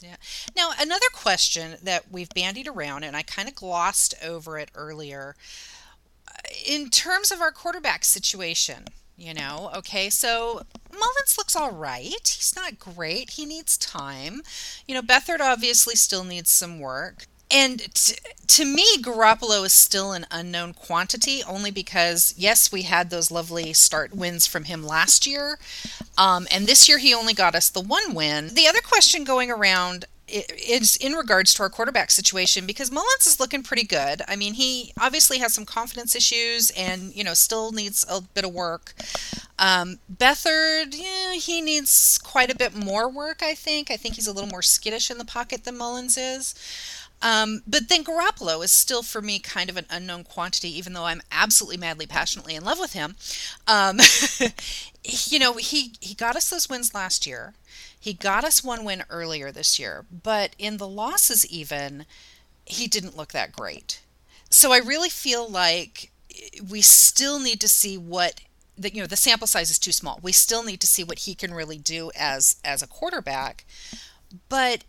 Yeah. 0.02 0.16
Now, 0.56 0.72
another 0.78 1.06
question 1.12 1.76
that 1.82 2.10
we've 2.10 2.28
bandied 2.30 2.68
around, 2.68 3.02
and 3.04 3.16
I 3.16 3.22
kind 3.22 3.48
of 3.48 3.54
glossed 3.54 4.14
over 4.22 4.58
it 4.58 4.70
earlier, 4.74 5.34
uh, 6.28 6.32
in 6.66 6.90
terms 6.90 7.32
of 7.32 7.40
our 7.40 7.50
quarterback 7.50 8.04
situation, 8.04 8.86
you 9.16 9.34
know, 9.34 9.70
okay, 9.74 10.08
so 10.10 10.62
Mullens 10.92 11.36
looks 11.36 11.56
all 11.56 11.72
right. 11.72 12.06
He's 12.22 12.54
not 12.54 12.78
great. 12.78 13.30
He 13.30 13.44
needs 13.44 13.76
time. 13.76 14.42
You 14.86 14.94
know, 14.94 15.02
Beathard 15.02 15.40
obviously 15.40 15.96
still 15.96 16.22
needs 16.22 16.50
some 16.50 16.78
work. 16.78 17.26
And 17.50 17.94
t- 17.94 18.16
to 18.46 18.64
me, 18.64 18.84
Garoppolo 18.98 19.64
is 19.64 19.72
still 19.72 20.12
an 20.12 20.26
unknown 20.30 20.74
quantity, 20.74 21.42
only 21.44 21.70
because 21.70 22.34
yes, 22.36 22.70
we 22.70 22.82
had 22.82 23.10
those 23.10 23.30
lovely 23.30 23.72
start 23.72 24.14
wins 24.14 24.46
from 24.46 24.64
him 24.64 24.82
last 24.82 25.26
year, 25.26 25.58
um, 26.16 26.46
and 26.50 26.66
this 26.66 26.88
year 26.88 26.98
he 26.98 27.14
only 27.14 27.34
got 27.34 27.54
us 27.54 27.68
the 27.68 27.80
one 27.80 28.14
win. 28.14 28.48
The 28.54 28.66
other 28.66 28.80
question 28.80 29.24
going 29.24 29.50
around 29.50 30.06
is 30.28 30.96
in 30.96 31.14
regards 31.14 31.54
to 31.54 31.62
our 31.62 31.70
quarterback 31.70 32.10
situation 32.10 32.66
because 32.66 32.90
Mullens 32.90 33.26
is 33.26 33.40
looking 33.40 33.62
pretty 33.62 33.84
good. 33.84 34.22
I 34.28 34.36
mean, 34.36 34.54
he 34.54 34.92
obviously 35.00 35.38
has 35.38 35.54
some 35.54 35.64
confidence 35.64 36.14
issues 36.14 36.70
and 36.76 37.14
you 37.14 37.24
know 37.24 37.34
still 37.34 37.72
needs 37.72 38.04
a 38.08 38.20
bit 38.20 38.44
of 38.44 38.52
work. 38.52 38.94
Um, 39.58 39.98
Beathard, 40.14 40.94
yeah, 40.96 41.32
he 41.34 41.60
needs 41.60 42.18
quite 42.18 42.52
a 42.52 42.56
bit 42.56 42.74
more 42.74 43.08
work. 43.08 43.42
I 43.42 43.54
think. 43.54 43.90
I 43.90 43.96
think 43.96 44.16
he's 44.16 44.26
a 44.26 44.32
little 44.32 44.50
more 44.50 44.62
skittish 44.62 45.10
in 45.10 45.18
the 45.18 45.24
pocket 45.24 45.64
than 45.64 45.78
Mullens 45.78 46.18
is. 46.18 46.54
Um, 47.20 47.62
but 47.66 47.88
then 47.88 48.04
Garoppolo 48.04 48.62
is 48.64 48.72
still 48.72 49.02
for 49.02 49.20
me 49.20 49.38
kind 49.38 49.68
of 49.68 49.76
an 49.76 49.86
unknown 49.90 50.24
quantity, 50.24 50.76
even 50.78 50.92
though 50.92 51.04
I'm 51.04 51.22
absolutely 51.32 51.76
madly, 51.76 52.06
passionately 52.06 52.54
in 52.54 52.64
love 52.64 52.78
with 52.78 52.92
him. 52.92 53.16
Um, 53.66 53.98
you 55.04 55.38
know, 55.38 55.54
he 55.54 55.94
he 56.00 56.14
got 56.14 56.36
us 56.36 56.50
those 56.50 56.68
wins 56.68 56.94
last 56.94 57.26
year. 57.26 57.54
He 57.98 58.12
got 58.12 58.44
us 58.44 58.62
one 58.62 58.84
win 58.84 59.02
earlier 59.10 59.50
this 59.50 59.78
year, 59.78 60.04
but 60.22 60.54
in 60.58 60.76
the 60.76 60.88
losses, 60.88 61.44
even 61.46 62.06
he 62.64 62.86
didn't 62.86 63.16
look 63.16 63.32
that 63.32 63.52
great. 63.52 64.00
So 64.50 64.72
I 64.72 64.78
really 64.78 65.10
feel 65.10 65.48
like 65.48 66.10
we 66.68 66.82
still 66.82 67.40
need 67.40 67.60
to 67.60 67.68
see 67.68 67.98
what 67.98 68.40
that 68.76 68.94
you 68.94 69.00
know 69.00 69.08
the 69.08 69.16
sample 69.16 69.46
size 69.46 69.70
is 69.70 69.78
too 69.78 69.92
small. 69.92 70.20
We 70.22 70.32
still 70.32 70.62
need 70.62 70.80
to 70.80 70.86
see 70.86 71.02
what 71.02 71.20
he 71.20 71.34
can 71.34 71.52
really 71.52 71.78
do 71.78 72.10
as 72.16 72.56
as 72.64 72.82
a 72.82 72.86
quarterback. 72.86 73.64
But 74.48 74.84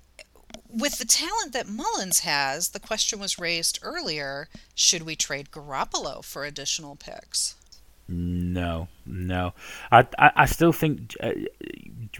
with 0.67 0.98
the 0.98 1.06
talent 1.06 1.54
that 1.54 1.67
Mullens 1.67 2.19
has, 2.19 2.69
the 2.69 2.80
question 2.80 3.19
was 3.19 3.39
raised 3.39 3.80
earlier 3.82 4.50
should 4.76 5.04
we 5.04 5.15
trade 5.15 5.52
Garoppolo 5.52 6.24
for 6.24 6.43
additional 6.43 6.95
picks? 6.95 7.56
No, 8.08 8.88
no. 9.06 9.54
I 9.91 10.08
I, 10.17 10.32
I 10.36 10.45
still 10.48 10.72
think 10.72 11.15
uh, 11.22 11.32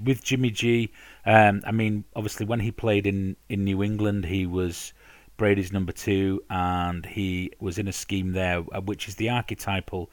with 0.04 0.24
Jimmy 0.24 0.52
G. 0.52 0.92
Um, 1.26 1.62
I 1.66 1.72
mean, 1.72 2.04
obviously, 2.16 2.46
when 2.46 2.60
he 2.60 2.72
played 2.72 3.08
in, 3.08 3.36
in 3.50 3.64
New 3.64 3.82
England, 3.82 4.26
he 4.26 4.46
was 4.46 4.94
Brady's 5.38 5.72
number 5.72 5.92
two, 5.92 6.44
and 6.50 7.06
he 7.06 7.52
was 7.60 7.80
in 7.80 7.88
a 7.88 7.94
scheme 7.94 8.34
there, 8.34 8.64
uh, 8.72 8.82
which 8.82 9.08
is 9.08 9.16
the 9.16 9.30
archetypal 9.30 10.12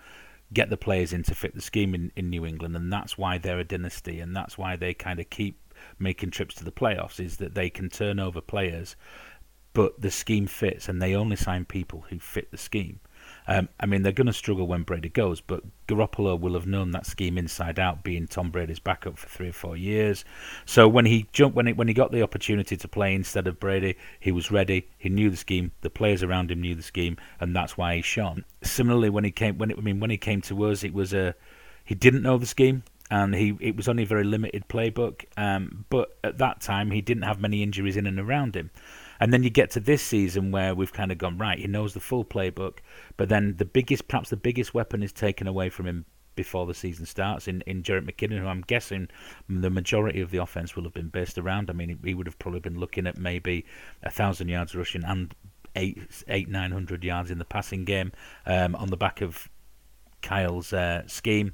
get 0.52 0.70
the 0.70 0.76
players 0.76 1.12
in 1.12 1.24
to 1.24 1.34
fit 1.34 1.54
the 1.54 1.60
scheme 1.60 1.94
in, 1.94 2.12
in 2.16 2.30
New 2.30 2.46
England, 2.46 2.76
and 2.76 2.92
that's 2.92 3.18
why 3.18 3.36
they're 3.36 3.58
a 3.58 3.64
dynasty, 3.64 4.20
and 4.20 4.34
that's 4.34 4.56
why 4.56 4.76
they 4.76 4.94
kind 4.94 5.20
of 5.20 5.28
keep 5.28 5.58
making 5.98 6.30
trips 6.30 6.54
to 6.56 6.64
the 6.64 6.72
playoffs 6.72 7.18
is 7.18 7.38
that 7.38 7.54
they 7.54 7.70
can 7.70 7.88
turn 7.88 8.18
over 8.18 8.40
players, 8.40 8.96
but 9.72 10.00
the 10.00 10.10
scheme 10.10 10.46
fits, 10.46 10.88
and 10.88 11.00
they 11.00 11.14
only 11.14 11.36
sign 11.36 11.64
people 11.64 12.04
who 12.08 12.18
fit 12.18 12.50
the 12.50 12.56
scheme. 12.56 13.00
Um, 13.48 13.68
I 13.78 13.86
mean, 13.86 14.02
they're 14.02 14.12
going 14.12 14.26
to 14.26 14.32
struggle 14.32 14.66
when 14.66 14.82
Brady 14.82 15.08
goes, 15.08 15.40
but 15.40 15.62
Garoppolo 15.86 16.38
will 16.38 16.54
have 16.54 16.66
known 16.66 16.92
that 16.92 17.06
scheme 17.06 17.38
inside 17.38 17.78
out, 17.78 18.02
being 18.02 18.26
Tom 18.26 18.50
Brady's 18.50 18.78
backup 18.78 19.18
for 19.18 19.28
three 19.28 19.48
or 19.48 19.52
four 19.52 19.76
years. 19.76 20.24
So 20.64 20.88
when 20.88 21.06
he 21.06 21.26
jumped, 21.32 21.56
when 21.56 21.66
he, 21.66 21.72
when 21.72 21.88
he 21.88 21.94
got 21.94 22.10
the 22.10 22.22
opportunity 22.22 22.76
to 22.76 22.88
play 22.88 23.14
instead 23.14 23.46
of 23.46 23.60
Brady, 23.60 23.96
he 24.18 24.32
was 24.32 24.50
ready. 24.50 24.88
He 24.98 25.08
knew 25.08 25.30
the 25.30 25.36
scheme. 25.36 25.72
The 25.82 25.90
players 25.90 26.22
around 26.22 26.50
him 26.50 26.60
knew 26.60 26.74
the 26.74 26.82
scheme, 26.82 27.16
and 27.40 27.54
that's 27.54 27.76
why 27.76 27.96
he 27.96 28.02
shone. 28.02 28.44
Similarly, 28.62 29.10
when 29.10 29.24
he 29.24 29.30
came, 29.30 29.58
when 29.58 29.70
it, 29.70 29.78
I 29.78 29.80
mean, 29.80 30.00
when 30.00 30.10
he 30.10 30.18
came 30.18 30.40
to 30.42 30.64
us, 30.66 30.84
it 30.84 30.94
was 30.94 31.12
a 31.12 31.34
he 31.84 31.94
didn't 31.94 32.22
know 32.22 32.36
the 32.36 32.46
scheme 32.46 32.82
and 33.10 33.34
he 33.34 33.56
it 33.60 33.76
was 33.76 33.88
only 33.88 34.02
a 34.02 34.06
very 34.06 34.24
limited 34.24 34.68
playbook. 34.68 35.24
Um, 35.36 35.84
but 35.88 36.18
at 36.24 36.38
that 36.38 36.60
time, 36.60 36.90
he 36.90 37.00
didn't 37.00 37.24
have 37.24 37.40
many 37.40 37.62
injuries 37.62 37.96
in 37.96 38.06
and 38.06 38.18
around 38.18 38.56
him. 38.56 38.70
And 39.18 39.32
then 39.32 39.42
you 39.42 39.50
get 39.50 39.70
to 39.70 39.80
this 39.80 40.02
season 40.02 40.50
where 40.50 40.74
we've 40.74 40.92
kind 40.92 41.10
of 41.10 41.18
gone 41.18 41.38
right. 41.38 41.58
He 41.58 41.66
knows 41.66 41.94
the 41.94 42.00
full 42.00 42.24
playbook, 42.24 42.78
but 43.16 43.28
then 43.28 43.56
the 43.56 43.64
biggest, 43.64 44.08
perhaps 44.08 44.28
the 44.28 44.36
biggest 44.36 44.74
weapon 44.74 45.02
is 45.02 45.12
taken 45.12 45.46
away 45.46 45.70
from 45.70 45.86
him 45.86 46.04
before 46.34 46.66
the 46.66 46.74
season 46.74 47.06
starts 47.06 47.48
in, 47.48 47.62
in 47.62 47.82
Jerick 47.82 48.04
McKinnon, 48.04 48.40
who 48.40 48.46
I'm 48.46 48.60
guessing 48.60 49.08
the 49.48 49.70
majority 49.70 50.20
of 50.20 50.30
the 50.30 50.38
offense 50.38 50.76
will 50.76 50.84
have 50.84 50.92
been 50.92 51.08
based 51.08 51.38
around. 51.38 51.70
I 51.70 51.72
mean, 51.72 51.98
he 52.04 52.12
would 52.12 52.26
have 52.26 52.38
probably 52.38 52.60
been 52.60 52.78
looking 52.78 53.06
at 53.06 53.16
maybe 53.16 53.64
a 54.02 54.10
thousand 54.10 54.48
yards 54.48 54.74
rushing 54.74 55.02
and 55.02 55.34
eight, 55.74 55.98
eight, 56.28 56.48
nine 56.48 56.72
hundred 56.72 57.02
yards 57.02 57.30
in 57.30 57.38
the 57.38 57.44
passing 57.46 57.86
game 57.86 58.12
um, 58.44 58.74
on 58.76 58.88
the 58.88 58.96
back 58.98 59.22
of 59.22 59.48
Kyle's 60.22 60.72
uh, 60.72 61.06
scheme. 61.06 61.52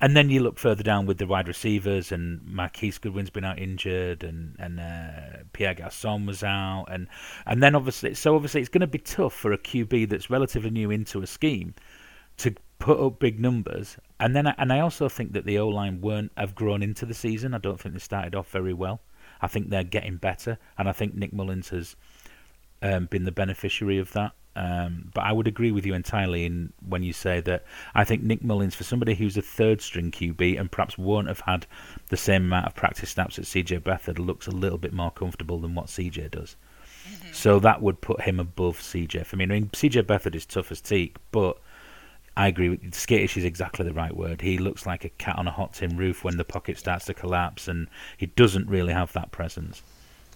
And 0.00 0.16
then 0.16 0.30
you 0.30 0.40
look 0.40 0.58
further 0.58 0.84
down 0.84 1.06
with 1.06 1.18
the 1.18 1.26
wide 1.26 1.48
receivers, 1.48 2.12
and 2.12 2.40
Marquise 2.46 2.98
Goodwin's 2.98 3.30
been 3.30 3.44
out 3.44 3.58
injured, 3.58 4.22
and 4.22 4.54
and 4.58 4.78
uh, 4.78 5.42
Pierre 5.52 5.74
Garcon 5.74 6.24
was 6.24 6.44
out, 6.44 6.86
and 6.88 7.08
and 7.46 7.62
then 7.62 7.74
obviously, 7.74 8.14
so 8.14 8.36
obviously, 8.36 8.60
it's 8.60 8.70
going 8.70 8.82
to 8.82 8.86
be 8.86 8.98
tough 8.98 9.34
for 9.34 9.52
a 9.52 9.58
QB 9.58 10.08
that's 10.08 10.30
relatively 10.30 10.70
new 10.70 10.90
into 10.90 11.20
a 11.20 11.26
scheme 11.26 11.74
to 12.38 12.54
put 12.78 13.00
up 13.00 13.18
big 13.18 13.40
numbers. 13.40 13.96
And 14.20 14.36
then, 14.36 14.46
and 14.46 14.72
I 14.72 14.80
also 14.80 15.08
think 15.08 15.32
that 15.32 15.44
the 15.44 15.58
O 15.58 15.68
line 15.68 16.00
weren't 16.00 16.32
have 16.36 16.54
grown 16.54 16.82
into 16.82 17.04
the 17.04 17.14
season. 17.14 17.52
I 17.54 17.58
don't 17.58 17.80
think 17.80 17.94
they 17.94 18.00
started 18.00 18.34
off 18.34 18.50
very 18.50 18.72
well. 18.72 19.00
I 19.40 19.48
think 19.48 19.68
they're 19.68 19.84
getting 19.84 20.16
better, 20.16 20.58
and 20.76 20.88
I 20.88 20.92
think 20.92 21.14
Nick 21.14 21.32
Mullens 21.32 21.70
has 21.70 21.96
um, 22.82 23.06
been 23.06 23.24
the 23.24 23.32
beneficiary 23.32 23.98
of 23.98 24.12
that. 24.12 24.32
Um, 24.58 25.12
but 25.14 25.22
I 25.22 25.30
would 25.30 25.46
agree 25.46 25.70
with 25.70 25.86
you 25.86 25.94
entirely 25.94 26.44
in 26.44 26.72
when 26.88 27.04
you 27.04 27.12
say 27.12 27.40
that 27.42 27.64
I 27.94 28.02
think 28.02 28.24
Nick 28.24 28.42
Mullens, 28.42 28.74
for 28.74 28.82
somebody 28.82 29.14
who's 29.14 29.36
a 29.36 29.42
third 29.42 29.80
string 29.80 30.10
QB 30.10 30.58
and 30.58 30.68
perhaps 30.68 30.98
won't 30.98 31.28
have 31.28 31.38
had 31.38 31.64
the 32.08 32.16
same 32.16 32.46
amount 32.46 32.66
of 32.66 32.74
practice 32.74 33.10
snaps 33.10 33.38
as 33.38 33.46
CJ 33.46 33.82
Beathard, 33.82 34.18
looks 34.18 34.48
a 34.48 34.50
little 34.50 34.76
bit 34.76 34.92
more 34.92 35.12
comfortable 35.12 35.60
than 35.60 35.76
what 35.76 35.86
CJ 35.86 36.32
does. 36.32 36.56
Mm-hmm. 37.08 37.32
So 37.32 37.60
that 37.60 37.80
would 37.82 38.00
put 38.00 38.22
him 38.22 38.40
above 38.40 38.80
CJ 38.80 39.26
for 39.26 39.36
me. 39.36 39.44
I 39.44 39.46
mean, 39.46 39.68
CJ 39.68 40.02
Beathard 40.02 40.34
is 40.34 40.44
tough 40.44 40.72
as 40.72 40.80
teak, 40.80 41.18
but 41.30 41.60
I 42.36 42.48
agree. 42.48 42.70
With, 42.70 42.94
skittish 42.94 43.36
is 43.36 43.44
exactly 43.44 43.84
the 43.84 43.94
right 43.94 44.16
word. 44.16 44.40
He 44.40 44.58
looks 44.58 44.86
like 44.86 45.04
a 45.04 45.08
cat 45.10 45.38
on 45.38 45.46
a 45.46 45.52
hot 45.52 45.74
tin 45.74 45.96
roof 45.96 46.24
when 46.24 46.36
the 46.36 46.44
pocket 46.44 46.78
starts 46.78 47.04
to 47.04 47.14
collapse, 47.14 47.68
and 47.68 47.86
he 48.16 48.26
doesn't 48.26 48.68
really 48.68 48.92
have 48.92 49.12
that 49.12 49.30
presence. 49.30 49.84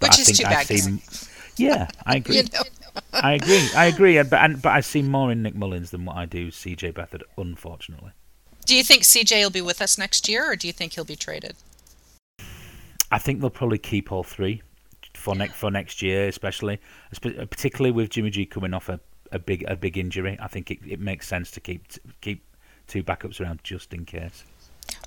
But 0.02 0.10
Which 0.10 0.18
I 0.18 0.30
is 0.32 0.38
too 0.38 0.44
bad. 0.44 0.66
See, 0.66 1.64
yeah, 1.64 1.86
I 2.04 2.16
agree. 2.16 2.38
you 2.38 2.42
know? 2.42 2.62
I 3.12 3.34
agree. 3.34 3.68
I 3.76 3.84
agree. 3.86 4.20
But 4.24 4.40
and, 4.40 4.60
but 4.60 4.70
I 4.70 4.80
see 4.80 5.00
more 5.00 5.30
in 5.30 5.44
Nick 5.44 5.54
Mullens 5.54 5.90
than 5.90 6.04
what 6.04 6.16
I 6.16 6.26
do 6.26 6.48
CJ 6.50 6.92
Beathard, 6.94 7.22
unfortunately. 7.38 8.10
Do 8.66 8.74
you 8.74 8.82
think 8.82 9.04
CJ 9.04 9.44
will 9.44 9.50
be 9.50 9.60
with 9.60 9.80
us 9.80 9.96
next 9.96 10.28
year, 10.28 10.50
or 10.50 10.56
do 10.56 10.66
you 10.66 10.72
think 10.72 10.94
he'll 10.94 11.04
be 11.04 11.14
traded? 11.14 11.54
I 13.12 13.18
think 13.18 13.40
they'll 13.40 13.50
probably 13.50 13.78
keep 13.78 14.10
all 14.10 14.24
three 14.24 14.62
for 15.14 15.36
next 15.36 15.54
for 15.54 15.70
next 15.70 16.02
year, 16.02 16.26
especially 16.26 16.80
particularly 17.20 17.92
with 17.92 18.10
Jimmy 18.10 18.30
G 18.30 18.44
coming 18.44 18.74
off 18.74 18.88
a, 18.88 18.98
a 19.30 19.38
big 19.38 19.64
a 19.68 19.76
big 19.76 19.96
injury. 19.96 20.36
I 20.40 20.48
think 20.48 20.72
it, 20.72 20.78
it 20.84 20.98
makes 20.98 21.28
sense 21.28 21.52
to 21.52 21.60
keep 21.60 21.84
keep 22.22 22.42
two 22.88 23.04
backups 23.04 23.40
around 23.40 23.62
just 23.62 23.94
in 23.94 24.04
case. 24.04 24.44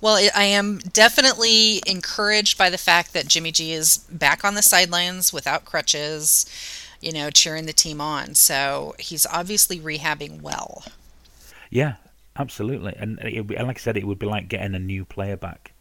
Well, 0.02 0.30
I 0.36 0.44
am 0.44 0.80
definitely 0.80 1.82
encouraged 1.86 2.58
by 2.58 2.70
the 2.70 2.78
fact 2.78 3.14
that 3.14 3.28
Jimmy 3.28 3.52
G 3.52 3.74
is 3.74 3.98
back 4.10 4.44
on 4.44 4.56
the 4.56 4.62
sidelines 4.62 5.32
without 5.32 5.66
crutches 5.66 6.46
you 7.06 7.12
know, 7.12 7.30
cheering 7.30 7.68
the 7.68 7.74
team 7.74 8.02
on. 8.02 8.34
So 8.34 8.96
he's 8.98 9.26
obviously 9.28 9.80
rehabbing 9.80 10.42
well. 10.42 10.84
Yeah, 11.70 11.96
absolutely. 12.36 12.96
And, 12.98 13.20
it, 13.20 13.46
and 13.52 13.68
like 13.68 13.78
I 13.78 13.80
said, 13.80 13.96
it 13.96 14.08
would 14.08 14.20
be 14.20 14.26
like 14.26 14.50
getting 14.50 14.74
a 14.74 14.80
new 14.80 15.06
player 15.06 15.38
back 15.38 15.74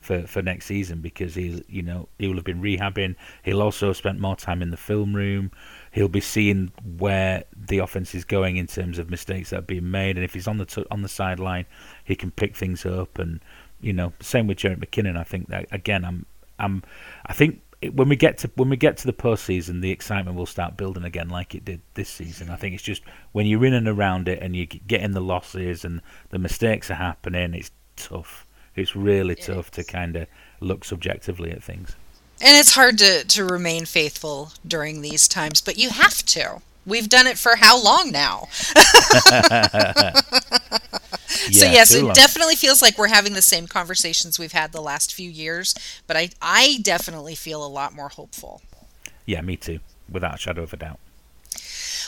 for, 0.00 0.22
for 0.22 0.40
next 0.40 0.66
season 0.66 1.00
because 1.00 1.34
he's 1.34 1.60
you 1.68 1.82
know 1.82 2.08
he 2.18 2.28
will 2.28 2.36
have 2.36 2.44
been 2.44 2.62
rehabbing. 2.62 3.16
He'll 3.42 3.62
also 3.62 3.92
spent 3.92 4.20
more 4.20 4.36
time 4.36 4.62
in 4.62 4.70
the 4.70 4.76
film 4.76 5.16
room. 5.16 5.50
He'll 5.98 6.08
be 6.08 6.20
seeing 6.20 6.70
where 6.96 7.42
the 7.56 7.78
offense 7.78 8.14
is 8.14 8.24
going 8.24 8.56
in 8.56 8.68
terms 8.68 9.00
of 9.00 9.10
mistakes 9.10 9.50
that 9.50 9.58
are 9.58 9.62
being 9.62 9.90
made, 9.90 10.16
and 10.16 10.24
if 10.24 10.32
he's 10.32 10.46
on 10.46 10.58
the 10.58 10.64
t- 10.64 10.86
on 10.92 11.02
the 11.02 11.08
sideline, 11.08 11.66
he 12.04 12.14
can 12.14 12.30
pick 12.30 12.56
things 12.56 12.86
up. 12.86 13.18
And 13.18 13.40
you 13.80 13.92
know, 13.92 14.12
same 14.20 14.46
with 14.46 14.58
Jerick 14.58 14.78
McKinnon. 14.78 15.16
I 15.16 15.24
think 15.24 15.48
that 15.48 15.66
again, 15.72 16.04
I'm 16.04 16.24
I'm 16.60 16.84
I 17.26 17.32
think 17.32 17.62
when 17.92 18.08
we 18.08 18.14
get 18.14 18.38
to 18.38 18.50
when 18.54 18.68
we 18.68 18.76
get 18.76 18.96
to 18.98 19.06
the 19.06 19.12
postseason, 19.12 19.80
the 19.80 19.90
excitement 19.90 20.36
will 20.36 20.46
start 20.46 20.76
building 20.76 21.02
again, 21.02 21.28
like 21.28 21.56
it 21.56 21.64
did 21.64 21.80
this 21.94 22.08
season. 22.08 22.48
I 22.48 22.56
think 22.56 22.74
it's 22.74 22.82
just 22.84 23.02
when 23.32 23.46
you're 23.46 23.64
in 23.64 23.74
and 23.74 23.88
around 23.88 24.28
it 24.28 24.40
and 24.40 24.54
you're 24.54 24.66
getting 24.66 25.12
the 25.12 25.20
losses 25.20 25.84
and 25.84 26.00
the 26.30 26.38
mistakes 26.38 26.92
are 26.92 26.94
happening, 26.94 27.54
it's 27.54 27.72
tough. 27.96 28.46
It's 28.76 28.94
really 28.94 29.34
it 29.34 29.42
tough 29.42 29.66
is. 29.66 29.70
to 29.72 29.84
kind 29.84 30.16
of 30.16 30.28
look 30.60 30.84
subjectively 30.84 31.50
at 31.50 31.62
things. 31.62 31.96
And 32.40 32.56
it's 32.56 32.74
hard 32.74 32.98
to, 32.98 33.24
to 33.24 33.44
remain 33.44 33.84
faithful 33.84 34.52
during 34.66 35.00
these 35.00 35.26
times, 35.26 35.60
but 35.60 35.76
you 35.78 35.90
have 35.90 36.24
to. 36.26 36.62
We've 36.86 37.08
done 37.08 37.26
it 37.26 37.36
for 37.36 37.56
how 37.56 37.82
long 37.82 38.10
now? 38.10 38.48
so 41.26 41.66
yes, 41.66 41.92
it 41.92 42.02
long. 42.02 42.14
definitely 42.14 42.54
feels 42.54 42.80
like 42.80 42.96
we're 42.96 43.08
having 43.08 43.34
the 43.34 43.42
same 43.42 43.66
conversations 43.66 44.38
we've 44.38 44.52
had 44.52 44.72
the 44.72 44.80
last 44.80 45.12
few 45.12 45.28
years, 45.28 45.74
but 46.06 46.16
I 46.16 46.30
I 46.40 46.78
definitely 46.80 47.34
feel 47.34 47.62
a 47.64 47.68
lot 47.68 47.94
more 47.94 48.08
hopeful. 48.08 48.62
Yeah, 49.26 49.42
me 49.42 49.56
too, 49.56 49.80
without 50.10 50.36
a 50.36 50.38
shadow 50.38 50.62
of 50.62 50.72
a 50.72 50.78
doubt. 50.78 50.98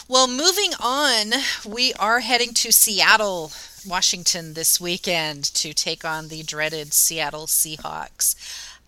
Well, 0.09 0.27
moving 0.27 0.73
on, 0.81 1.35
we 1.65 1.93
are 1.95 2.21
heading 2.21 2.55
to 2.55 2.73
Seattle 2.73 3.53
Washington 3.87 4.55
this 4.55 4.81
weekend 4.81 5.45
to 5.55 5.75
take 5.75 6.05
on 6.05 6.29
the 6.29 6.43
dreaded 6.43 6.95
Seattle 6.95 7.47
Seahawks. 7.47 8.35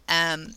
Um, 0.09 0.55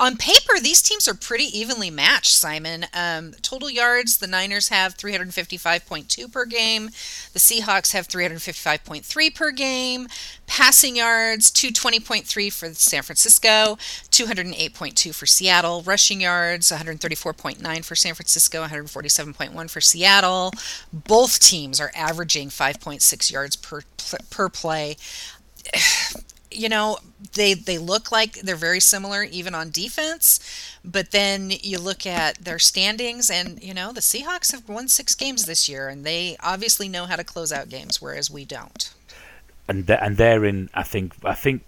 on 0.00 0.16
paper, 0.16 0.58
these 0.58 0.80
teams 0.80 1.06
are 1.06 1.14
pretty 1.14 1.44
evenly 1.44 1.90
matched, 1.90 2.32
Simon. 2.32 2.86
Um, 2.94 3.34
total 3.42 3.68
yards, 3.68 4.16
the 4.16 4.26
Niners 4.26 4.70
have 4.70 4.96
355.2 4.96 6.32
per 6.32 6.46
game. 6.46 6.86
The 7.34 7.38
Seahawks 7.38 7.92
have 7.92 8.08
355.3 8.08 9.34
per 9.34 9.50
game. 9.50 10.08
Passing 10.46 10.96
yards, 10.96 11.50
220.3 11.50 12.50
for 12.50 12.72
San 12.72 13.02
Francisco, 13.02 13.76
208.2 14.10 15.14
for 15.14 15.26
Seattle. 15.26 15.82
Rushing 15.82 16.22
yards, 16.22 16.72
134.9 16.72 17.84
for 17.84 17.94
San 17.94 18.14
Francisco, 18.14 18.64
147.1 18.64 19.70
for 19.70 19.80
Seattle. 19.82 20.50
Both 20.92 21.40
teams 21.40 21.78
are 21.78 21.92
averaging 21.94 22.48
5.6 22.48 23.30
yards 23.30 23.56
per, 23.56 23.82
per 24.30 24.48
play 24.48 24.96
you 26.50 26.68
know 26.68 26.98
they 27.34 27.54
they 27.54 27.78
look 27.78 28.10
like 28.10 28.34
they're 28.40 28.56
very 28.56 28.80
similar 28.80 29.22
even 29.22 29.54
on 29.54 29.70
defense 29.70 30.40
but 30.84 31.10
then 31.10 31.52
you 31.62 31.78
look 31.78 32.06
at 32.06 32.36
their 32.38 32.58
standings 32.58 33.30
and 33.30 33.62
you 33.62 33.74
know 33.74 33.92
the 33.92 34.00
Seahawks 34.00 34.52
have 34.52 34.68
won 34.68 34.88
6 34.88 35.14
games 35.14 35.46
this 35.46 35.68
year 35.68 35.88
and 35.88 36.04
they 36.04 36.36
obviously 36.40 36.88
know 36.88 37.06
how 37.06 37.16
to 37.16 37.24
close 37.24 37.52
out 37.52 37.68
games 37.68 38.00
whereas 38.00 38.30
we 38.30 38.44
don't. 38.44 38.92
And 39.68 39.86
they're, 39.86 40.02
and 40.02 40.16
they're 40.16 40.44
in 40.44 40.70
I 40.74 40.82
think 40.82 41.14
I 41.24 41.34
think 41.34 41.62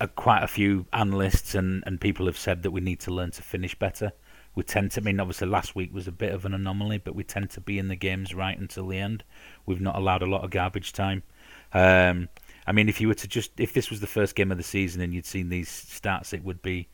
uh, 0.00 0.06
quite 0.06 0.42
a 0.42 0.48
few 0.48 0.86
analysts 0.92 1.54
and 1.54 1.82
and 1.86 2.00
people 2.00 2.26
have 2.26 2.38
said 2.38 2.62
that 2.62 2.70
we 2.70 2.80
need 2.80 3.00
to 3.00 3.10
learn 3.12 3.32
to 3.32 3.42
finish 3.42 3.74
better. 3.74 4.12
We 4.54 4.62
tend 4.62 4.92
to 4.92 5.00
I 5.00 5.04
mean 5.04 5.18
obviously 5.18 5.48
last 5.48 5.74
week 5.74 5.92
was 5.92 6.06
a 6.06 6.12
bit 6.12 6.32
of 6.32 6.44
an 6.44 6.54
anomaly 6.54 6.98
but 6.98 7.14
we 7.14 7.24
tend 7.24 7.50
to 7.50 7.60
be 7.60 7.78
in 7.78 7.88
the 7.88 7.96
games 7.96 8.34
right 8.34 8.58
until 8.58 8.86
the 8.86 8.98
end. 8.98 9.24
We've 9.66 9.80
not 9.80 9.96
allowed 9.96 10.22
a 10.22 10.26
lot 10.26 10.44
of 10.44 10.50
garbage 10.50 10.92
time. 10.92 11.24
Um, 11.72 12.28
I 12.66 12.72
mean, 12.72 12.88
if 12.88 13.00
you 13.00 13.08
were 13.08 13.14
to 13.14 13.28
just 13.28 13.58
if 13.58 13.72
this 13.72 13.90
was 13.90 14.00
the 14.00 14.06
first 14.06 14.34
game 14.34 14.50
of 14.50 14.56
the 14.56 14.64
season 14.64 15.00
and 15.00 15.12
you'd 15.12 15.26
seen 15.26 15.48
these 15.48 15.68
stats, 15.68 16.32
it 16.32 16.44
would 16.44 16.62
be 16.62 16.88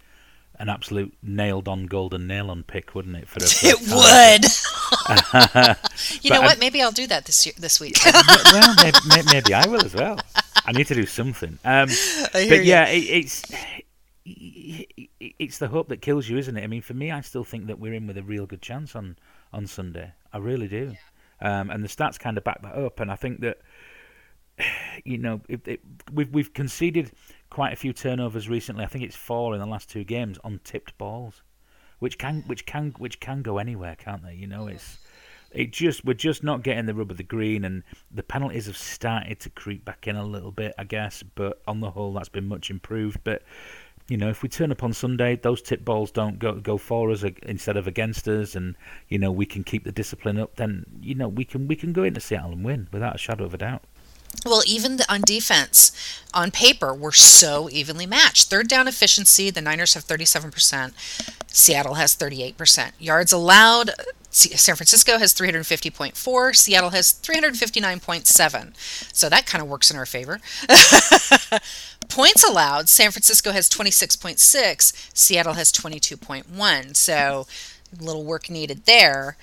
an 0.59 0.69
absolute 0.69 1.17
nailed 1.23 1.69
on 1.69 1.87
golden 1.87 2.27
nail 2.27 2.51
on 2.51 2.63
pick, 2.63 2.95
wouldn't 2.95 3.17
it? 3.17 3.29
For 3.29 3.39
it 3.43 3.81
would. 3.81 4.45
you 6.23 6.31
know 6.31 6.41
what? 6.43 6.57
i 6.57 6.61
Maybe 6.61 6.83
I'll 6.83 6.93
do 6.93 7.07
that 7.07 7.25
this 7.25 7.47
year, 7.47 7.55
this 7.59 7.81
week. 7.81 7.97
well, 8.05 8.75
maybe, 8.83 8.99
maybe, 9.33 9.55
I 9.55 9.67
will 9.67 9.85
as 9.85 9.95
well. 9.95 10.19
I 10.67 10.73
need 10.73 10.87
to 10.89 10.95
do 10.95 11.07
something. 11.07 11.59
Um, 11.65 11.89
but 12.33 12.65
yeah, 12.65 12.87
it, 12.89 12.99
it's 12.99 13.43
it's 14.25 15.59
the 15.59 15.69
hope 15.69 15.89
that 15.89 16.03
kills 16.03 16.29
you, 16.29 16.37
isn't 16.39 16.57
it? 16.57 16.63
I 16.63 16.67
mean, 16.67 16.83
for 16.83 16.95
me, 16.95 17.11
I 17.11 17.21
still 17.23 17.45
think 17.45 17.67
that 17.69 17.79
we're 17.79 17.95
in 17.95 18.07
with 18.07 18.19
a 18.19 18.23
real 18.23 18.47
good 18.47 18.63
chance 18.63 18.95
on 18.95 19.17
on 19.53 19.67
Sunday. 19.67 20.13
I 20.33 20.39
really 20.39 20.69
do. 20.69 20.95
Yeah. 21.43 21.61
Um, 21.61 21.71
and 21.71 21.83
the 21.83 21.89
stats 21.89 22.19
kind 22.19 22.37
of 22.37 22.45
back 22.45 22.61
that 22.63 22.75
up, 22.75 23.01
and 23.01 23.11
I 23.11 23.17
think 23.17 23.41
that 23.41 23.59
you 25.05 25.19
know, 25.19 25.41
it, 25.49 25.67
it, 25.67 25.81
we've 26.13 26.31
we've 26.31 26.53
conceded 26.53 27.11
quite 27.51 27.73
a 27.73 27.77
few 27.77 27.93
turnovers 27.93 28.49
recently. 28.49 28.85
I 28.85 28.89
think 28.89 29.05
it's 29.05 29.17
four 29.17 29.55
in 29.55 29.61
the 29.61 29.67
last 29.67 29.91
two 29.91 30.05
games 30.05 30.39
on 30.45 30.61
tipped 30.65 30.97
balls, 30.99 31.43
which 31.99 32.19
can 32.19 32.43
which 32.47 32.67
can 32.67 32.95
which 32.99 33.21
can 33.21 33.43
go 33.43 33.59
anywhere, 33.59 33.97
can't 33.97 34.23
they? 34.23 34.35
You 34.35 34.47
know, 34.47 34.69
it's 34.69 34.99
it 35.53 35.73
just 35.73 36.05
we're 36.05 36.15
just 36.15 36.45
not 36.45 36.63
getting 36.63 36.87
the 36.87 36.95
rub 36.95 37.11
of 37.11 37.17
the 37.17 37.23
green, 37.23 37.65
and 37.65 37.83
the 38.11 38.23
penalties 38.23 38.67
have 38.67 38.77
started 38.77 39.41
to 39.41 39.51
creep 39.51 39.85
back 39.85 40.07
in 40.07 40.17
a 40.17 40.25
little 40.25 40.53
bit, 40.53 40.75
I 40.79 40.85
guess. 40.85 41.23
But 41.23 41.61
on 41.67 41.81
the 41.81 41.91
whole, 41.91 42.13
that's 42.13 42.29
been 42.29 42.47
much 42.47 42.71
improved. 42.71 43.19
But 43.25 43.43
you 44.09 44.17
know, 44.17 44.29
if 44.29 44.43
we 44.43 44.49
turn 44.49 44.73
up 44.73 44.83
on 44.83 44.93
Sunday, 44.93 45.37
those 45.37 45.63
tip 45.63 45.85
balls 45.85 46.11
don't 46.11 46.39
go 46.39 46.55
go 46.55 46.79
for 46.79 47.11
us 47.11 47.25
instead 47.43 47.77
of 47.77 47.87
against 47.87 48.29
us, 48.29 48.55
and 48.55 48.77
you 49.09 49.19
know 49.19 49.33
we 49.33 49.47
can 49.47 49.65
keep 49.65 49.85
the 49.85 49.93
discipline 49.93 50.39
up. 50.39 50.57
Then 50.57 50.85
you 51.01 51.15
know 51.15 51.29
we 51.29 51.45
can 51.45 51.67
we 51.67 51.77
can 51.77 51.93
go 51.93 52.05
into 52.05 52.21
Seattle 52.21 52.53
and 52.53 52.65
win 52.65 52.89
without 52.93 53.17
a 53.17 53.19
shadow 53.19 53.45
of 53.45 53.55
a 53.55 53.59
doubt. 53.59 53.85
Well, 54.45 54.63
even 54.67 55.01
on 55.09 55.21
defense, 55.23 55.93
on 56.33 56.51
paper, 56.51 56.95
we're 56.95 57.13
so 57.13 57.69
evenly 57.71 58.07
matched. 58.07 58.49
Third 58.49 58.69
down 58.69 58.89
efficiency, 58.89 59.51
the 59.51 59.61
Niners 59.61 59.95
have 59.95 60.07
37%, 60.07 60.93
Seattle 61.49 61.95
has 61.95 62.17
38%. 62.17 62.93
Yards 62.99 63.33
allowed, 63.33 63.91
San 64.31 64.77
Francisco 64.77 65.19
has 65.19 65.35
350.4, 65.35 66.57
Seattle 66.57 66.91
has 66.91 67.13
359.7. 67.13 68.77
So 69.13 69.29
that 69.29 69.47
kind 69.47 69.63
of 69.63 69.69
works 69.69 69.91
in 69.91 69.97
our 69.97 70.07
favor. 70.07 70.41
Points 72.09 72.43
allowed, 72.43 72.89
San 72.89 73.11
Francisco 73.11 73.53
has 73.53 73.69
26.6, 73.69 74.39
Seattle 75.15 75.55
has 75.55 75.71
22.1. 75.71 76.97
So 76.97 77.47
a 77.99 78.03
little 78.03 78.25
work 78.25 78.49
needed 78.49 78.87
there. 78.87 79.37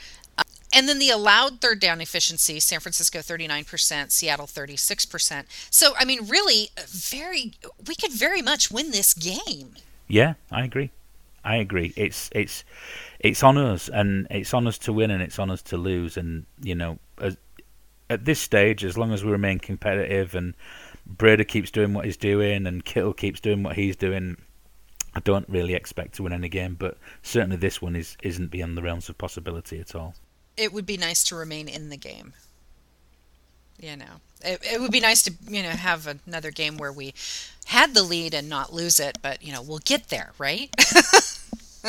And 0.73 0.89
then 0.89 0.99
the 0.99 1.09
allowed 1.09 1.61
third 1.61 1.79
down 1.79 2.01
efficiency, 2.01 2.59
San 2.59 2.79
Francisco 2.79 3.19
39%, 3.19 4.11
Seattle 4.11 4.47
36%. 4.47 5.45
So, 5.69 5.93
I 5.97 6.05
mean, 6.05 6.27
really, 6.27 6.69
uh, 6.77 6.81
very, 6.87 7.53
we 7.87 7.95
could 7.95 8.11
very 8.11 8.41
much 8.41 8.69
win 8.69 8.91
this 8.91 9.13
game. 9.13 9.75
Yeah, 10.07 10.33
I 10.51 10.65
agree. 10.65 10.91
I 11.43 11.57
agree. 11.57 11.93
It's, 11.95 12.29
it's, 12.33 12.65
it's 13.19 13.43
on 13.43 13.57
us, 13.57 13.87
and 13.87 14.27
it's 14.29 14.53
on 14.53 14.67
us 14.67 14.77
to 14.79 14.93
win, 14.93 15.09
and 15.11 15.23
it's 15.23 15.39
on 15.39 15.49
us 15.49 15.61
to 15.63 15.77
lose. 15.77 16.17
And, 16.17 16.45
you 16.61 16.75
know, 16.75 16.99
as, 17.21 17.37
at 18.09 18.25
this 18.25 18.41
stage, 18.41 18.83
as 18.83 18.97
long 18.97 19.13
as 19.13 19.23
we 19.23 19.31
remain 19.31 19.59
competitive 19.59 20.35
and 20.35 20.53
Breida 21.09 21.47
keeps 21.47 21.71
doing 21.71 21.93
what 21.93 22.03
he's 22.03 22.17
doing 22.17 22.67
and 22.67 22.83
Kittle 22.83 23.13
keeps 23.13 23.39
doing 23.39 23.63
what 23.63 23.77
he's 23.77 23.95
doing, 23.95 24.35
I 25.15 25.21
don't 25.21 25.47
really 25.47 25.73
expect 25.73 26.15
to 26.15 26.23
win 26.23 26.33
any 26.33 26.49
game, 26.49 26.75
but 26.77 26.97
certainly 27.21 27.55
this 27.55 27.81
one 27.81 27.95
is 27.95 28.17
isn't 28.21 28.51
beyond 28.51 28.77
the 28.77 28.81
realms 28.81 29.07
of 29.07 29.17
possibility 29.17 29.79
at 29.79 29.95
all 29.95 30.13
it 30.57 30.73
would 30.73 30.85
be 30.85 30.97
nice 30.97 31.23
to 31.25 31.35
remain 31.35 31.67
in 31.67 31.89
the 31.89 31.97
game. 31.97 32.33
You 33.79 33.95
know, 33.95 34.21
it, 34.43 34.59
it 34.63 34.81
would 34.81 34.91
be 34.91 34.99
nice 34.99 35.21
to 35.23 35.33
you 35.47 35.63
know 35.63 35.69
have 35.69 36.07
another 36.25 36.51
game 36.51 36.77
where 36.77 36.91
we 36.91 37.13
had 37.65 37.93
the 37.93 38.03
lead 38.03 38.33
and 38.33 38.49
not 38.49 38.73
lose 38.73 38.99
it, 38.99 39.19
but 39.21 39.43
you 39.43 39.53
know 39.53 39.61
we'll 39.61 39.79
get 39.79 40.09
there, 40.09 40.31
right? 40.37 40.73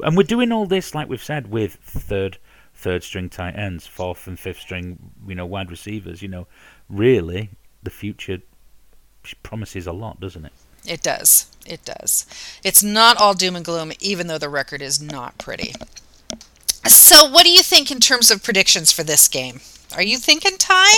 and 0.00 0.16
we're 0.16 0.22
doing 0.22 0.52
all 0.52 0.66
this, 0.66 0.94
like 0.94 1.08
we've 1.08 1.24
said, 1.24 1.50
with 1.50 1.74
third 1.76 2.38
third 2.74 3.02
string 3.02 3.30
tight 3.30 3.56
ends, 3.56 3.86
fourth 3.86 4.26
and 4.26 4.38
fifth 4.38 4.60
string, 4.60 5.12
you 5.26 5.34
know, 5.34 5.46
wide 5.46 5.70
receivers. 5.70 6.20
You 6.20 6.28
know, 6.28 6.46
really, 6.90 7.50
the 7.82 7.90
future 7.90 8.38
promises 9.42 9.86
a 9.86 9.92
lot, 9.92 10.20
doesn't 10.20 10.44
it? 10.44 10.52
It 10.86 11.02
does. 11.02 11.50
It 11.66 11.84
does. 11.84 12.26
It's 12.62 12.82
not 12.82 13.16
all 13.16 13.34
doom 13.34 13.56
and 13.56 13.64
gloom, 13.64 13.92
even 13.98 14.26
though 14.26 14.38
the 14.38 14.48
record 14.48 14.82
is 14.82 15.00
not 15.00 15.36
pretty. 15.38 15.72
So, 16.88 17.28
what 17.28 17.44
do 17.44 17.50
you 17.50 17.62
think 17.62 17.90
in 17.90 18.00
terms 18.00 18.30
of 18.30 18.42
predictions 18.42 18.92
for 18.92 19.02
this 19.02 19.28
game? 19.28 19.60
Are 19.94 20.02
you 20.02 20.18
thinking 20.18 20.56
tie? 20.58 20.94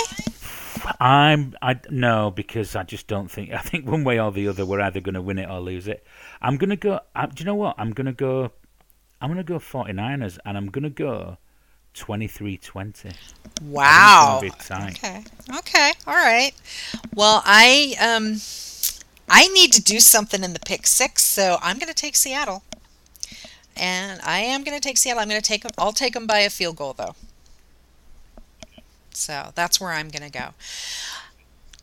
I'm 0.99 1.55
I 1.61 1.79
no 1.89 2.31
because 2.31 2.75
I 2.75 2.83
just 2.83 3.07
don't 3.07 3.29
think 3.29 3.51
I 3.51 3.59
think 3.59 3.85
one 3.87 4.03
way 4.03 4.19
or 4.19 4.31
the 4.31 4.47
other 4.47 4.65
we're 4.65 4.81
either 4.81 4.99
going 4.99 5.15
to 5.15 5.21
win 5.21 5.37
it 5.37 5.49
or 5.49 5.59
lose 5.59 5.87
it. 5.87 6.05
I'm 6.41 6.57
going 6.57 6.69
to 6.69 6.75
go. 6.75 6.99
I, 7.15 7.25
do 7.27 7.41
you 7.41 7.45
know 7.45 7.55
what? 7.55 7.75
I'm 7.77 7.91
going 7.91 8.05
to 8.07 8.13
go. 8.13 8.51
I'm 9.21 9.29
going 9.29 9.37
to 9.37 9.43
go 9.43 9.59
49ers 9.59 10.37
and 10.45 10.57
I'm 10.57 10.67
going 10.67 10.83
to 10.83 10.89
go 10.89 11.37
23-20. 11.93 13.13
Wow. 13.63 14.39
Okay. 14.41 15.23
Okay. 15.57 15.91
All 16.07 16.15
right. 16.15 16.53
Well, 17.13 17.41
I 17.45 17.95
um 17.99 18.37
I 19.29 19.47
need 19.49 19.73
to 19.73 19.81
do 19.81 19.99
something 19.99 20.43
in 20.43 20.53
the 20.53 20.59
pick 20.59 20.87
6, 20.87 21.23
so 21.23 21.57
I'm 21.61 21.77
going 21.77 21.89
to 21.89 21.93
take 21.93 22.15
Seattle 22.15 22.63
and 23.79 24.19
I 24.23 24.39
am 24.39 24.63
going 24.63 24.77
to 24.77 24.81
take 24.81 24.97
Seattle. 24.97 25.21
I'm 25.21 25.29
going 25.29 25.41
to 25.41 25.47
take 25.47 25.63
them. 25.63 25.71
I'll 25.77 25.93
take 25.93 26.13
them 26.13 26.27
by 26.27 26.39
a 26.39 26.49
field 26.49 26.75
goal, 26.75 26.93
though. 26.93 27.15
So 29.11 29.51
that's 29.55 29.81
where 29.81 29.91
I'm 29.91 30.09
going 30.09 30.29
to 30.29 30.37
go. 30.37 30.49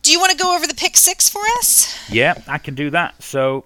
Do 0.01 0.11
you 0.11 0.19
want 0.19 0.31
to 0.31 0.37
go 0.37 0.55
over 0.55 0.65
the 0.65 0.75
pick 0.75 0.95
six 0.95 1.27
for 1.27 1.41
us? 1.57 2.09
Yeah, 2.09 2.41
I 2.47 2.57
can 2.57 2.75
do 2.75 2.89
that. 2.91 3.21
So, 3.21 3.65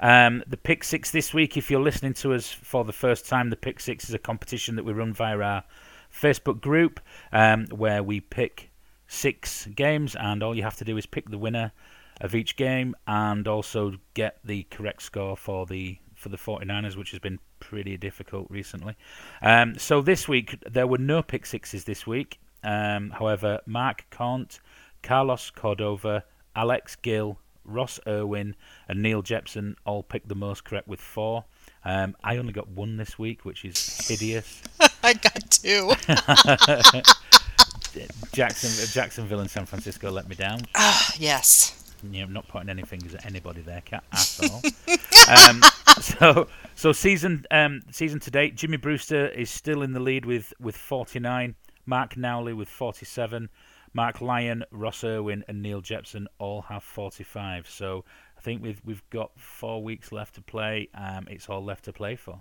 um, 0.00 0.42
the 0.46 0.56
pick 0.56 0.84
six 0.84 1.10
this 1.10 1.34
week, 1.34 1.56
if 1.56 1.70
you're 1.70 1.82
listening 1.82 2.14
to 2.14 2.32
us 2.32 2.50
for 2.50 2.84
the 2.84 2.92
first 2.92 3.28
time, 3.28 3.50
the 3.50 3.56
pick 3.56 3.78
six 3.78 4.08
is 4.08 4.14
a 4.14 4.18
competition 4.18 4.76
that 4.76 4.84
we 4.84 4.92
run 4.92 5.12
via 5.12 5.38
our 5.38 5.64
Facebook 6.12 6.60
group 6.60 7.00
um, 7.32 7.66
where 7.66 8.02
we 8.02 8.20
pick 8.20 8.70
six 9.06 9.66
games, 9.66 10.16
and 10.16 10.42
all 10.42 10.56
you 10.56 10.62
have 10.62 10.76
to 10.76 10.84
do 10.84 10.96
is 10.96 11.06
pick 11.06 11.28
the 11.28 11.38
winner 11.38 11.72
of 12.20 12.34
each 12.34 12.56
game 12.56 12.94
and 13.06 13.46
also 13.46 13.92
get 14.14 14.38
the 14.44 14.62
correct 14.70 15.02
score 15.02 15.36
for 15.36 15.66
the 15.66 15.98
for 16.22 16.28
the 16.28 16.36
49ers, 16.36 16.96
which 16.96 17.10
has 17.10 17.20
been 17.20 17.38
pretty 17.60 17.96
difficult 17.96 18.46
recently. 18.48 18.96
Um, 19.42 19.76
so 19.76 20.00
this 20.00 20.28
week 20.28 20.56
there 20.70 20.86
were 20.86 20.98
no 20.98 21.22
pick 21.22 21.44
sixes 21.44 21.84
this 21.84 22.06
week. 22.06 22.38
Um, 22.62 23.10
however, 23.10 23.60
Mark 23.66 24.06
Caunt, 24.10 24.60
Carlos 25.02 25.50
Cordova, 25.50 26.24
Alex 26.54 26.96
Gill, 26.96 27.38
Ross 27.64 27.98
Irwin, 28.06 28.54
and 28.88 29.02
Neil 29.02 29.22
Jepson 29.22 29.76
all 29.84 30.02
picked 30.02 30.28
the 30.28 30.34
most 30.34 30.64
correct 30.64 30.86
with 30.86 31.00
four. 31.00 31.44
Um, 31.84 32.16
I 32.22 32.36
only 32.36 32.52
got 32.52 32.68
one 32.68 32.96
this 32.96 33.18
week, 33.18 33.44
which 33.44 33.64
is 33.64 34.06
hideous. 34.06 34.62
I 35.02 35.14
got 35.14 35.50
two. 35.50 35.92
Jackson, 38.32 38.88
Jacksonville 38.92 39.40
and 39.40 39.50
San 39.50 39.66
Francisco 39.66 40.10
let 40.10 40.28
me 40.28 40.36
down. 40.36 40.60
Ah, 40.76 41.12
yes. 41.18 41.82
Yeah, 42.10 42.24
I'm 42.24 42.32
not 42.32 42.48
pointing 42.48 42.70
any 42.70 42.82
fingers 42.82 43.14
at 43.14 43.26
anybody 43.26 43.60
there, 43.60 43.80
cat 43.82 44.02
at 44.12 44.50
all. 44.50 44.62
um, 45.48 45.62
so, 46.00 46.48
so 46.74 46.92
season 46.92 47.44
um, 47.50 47.80
season 47.90 48.20
to 48.20 48.30
date, 48.30 48.56
Jimmy 48.56 48.76
Brewster 48.76 49.28
is 49.28 49.50
still 49.50 49.82
in 49.82 49.92
the 49.92 50.00
lead 50.00 50.24
with 50.24 50.52
with 50.60 50.76
49. 50.76 51.54
Mark 51.84 52.16
Nowley 52.16 52.52
with 52.52 52.68
47. 52.68 53.48
Marc 53.94 54.20
Lyon, 54.20 54.64
Ross 54.70 55.04
Irwin, 55.04 55.44
and 55.48 55.60
Neil 55.60 55.80
Jepson 55.80 56.26
all 56.38 56.62
have 56.62 56.82
45. 56.82 57.68
So 57.68 58.04
I 58.38 58.40
think 58.40 58.62
we've 58.62 58.80
we've 58.84 59.08
got 59.10 59.38
four 59.38 59.82
weeks 59.82 60.12
left 60.12 60.34
to 60.36 60.42
play. 60.42 60.88
Um, 60.94 61.26
it's 61.28 61.48
all 61.48 61.64
left 61.64 61.84
to 61.84 61.92
play 61.92 62.16
for. 62.16 62.40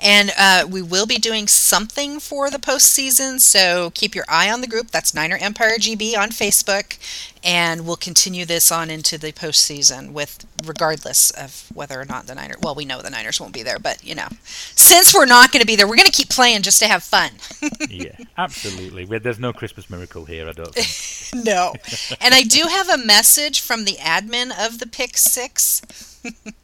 And 0.00 0.32
uh, 0.38 0.66
we 0.68 0.82
will 0.82 1.06
be 1.06 1.16
doing 1.16 1.48
something 1.48 2.20
for 2.20 2.50
the 2.50 2.58
postseason, 2.58 3.40
so 3.40 3.90
keep 3.94 4.14
your 4.14 4.24
eye 4.28 4.50
on 4.50 4.60
the 4.60 4.66
group. 4.66 4.90
That's 4.90 5.14
Niner 5.14 5.36
Empire 5.36 5.76
GB 5.78 6.16
on 6.16 6.30
Facebook, 6.30 6.98
and 7.42 7.86
we'll 7.86 7.96
continue 7.96 8.44
this 8.44 8.72
on 8.72 8.90
into 8.90 9.18
the 9.18 9.32
postseason 9.32 10.12
with 10.12 10.46
regardless 10.64 11.30
of 11.30 11.66
whether 11.74 12.00
or 12.00 12.04
not 12.04 12.26
the 12.26 12.34
Niners. 12.34 12.56
Well, 12.62 12.74
we 12.74 12.84
know 12.84 13.02
the 13.02 13.10
Niners 13.10 13.40
won't 13.40 13.52
be 13.52 13.62
there, 13.62 13.78
but 13.78 14.02
you 14.04 14.14
know, 14.14 14.28
since 14.44 15.14
we're 15.14 15.26
not 15.26 15.52
going 15.52 15.60
to 15.60 15.66
be 15.66 15.76
there, 15.76 15.86
we're 15.86 15.96
going 15.96 16.06
to 16.06 16.12
keep 16.12 16.30
playing 16.30 16.62
just 16.62 16.80
to 16.80 16.88
have 16.88 17.02
fun. 17.02 17.30
yeah, 17.90 18.16
absolutely. 18.38 19.04
There's 19.18 19.38
no 19.38 19.52
Christmas 19.52 19.90
miracle 19.90 20.24
here, 20.24 20.48
I 20.48 20.52
don't 20.52 20.74
think. 20.74 21.44
no. 21.44 21.74
And 22.20 22.34
I 22.34 22.42
do 22.42 22.62
have 22.68 22.88
a 22.88 22.98
message 22.98 23.60
from 23.60 23.84
the 23.84 23.96
admin 24.00 24.50
of 24.64 24.78
the 24.78 24.86
Pick 24.86 25.16
Six. 25.16 25.82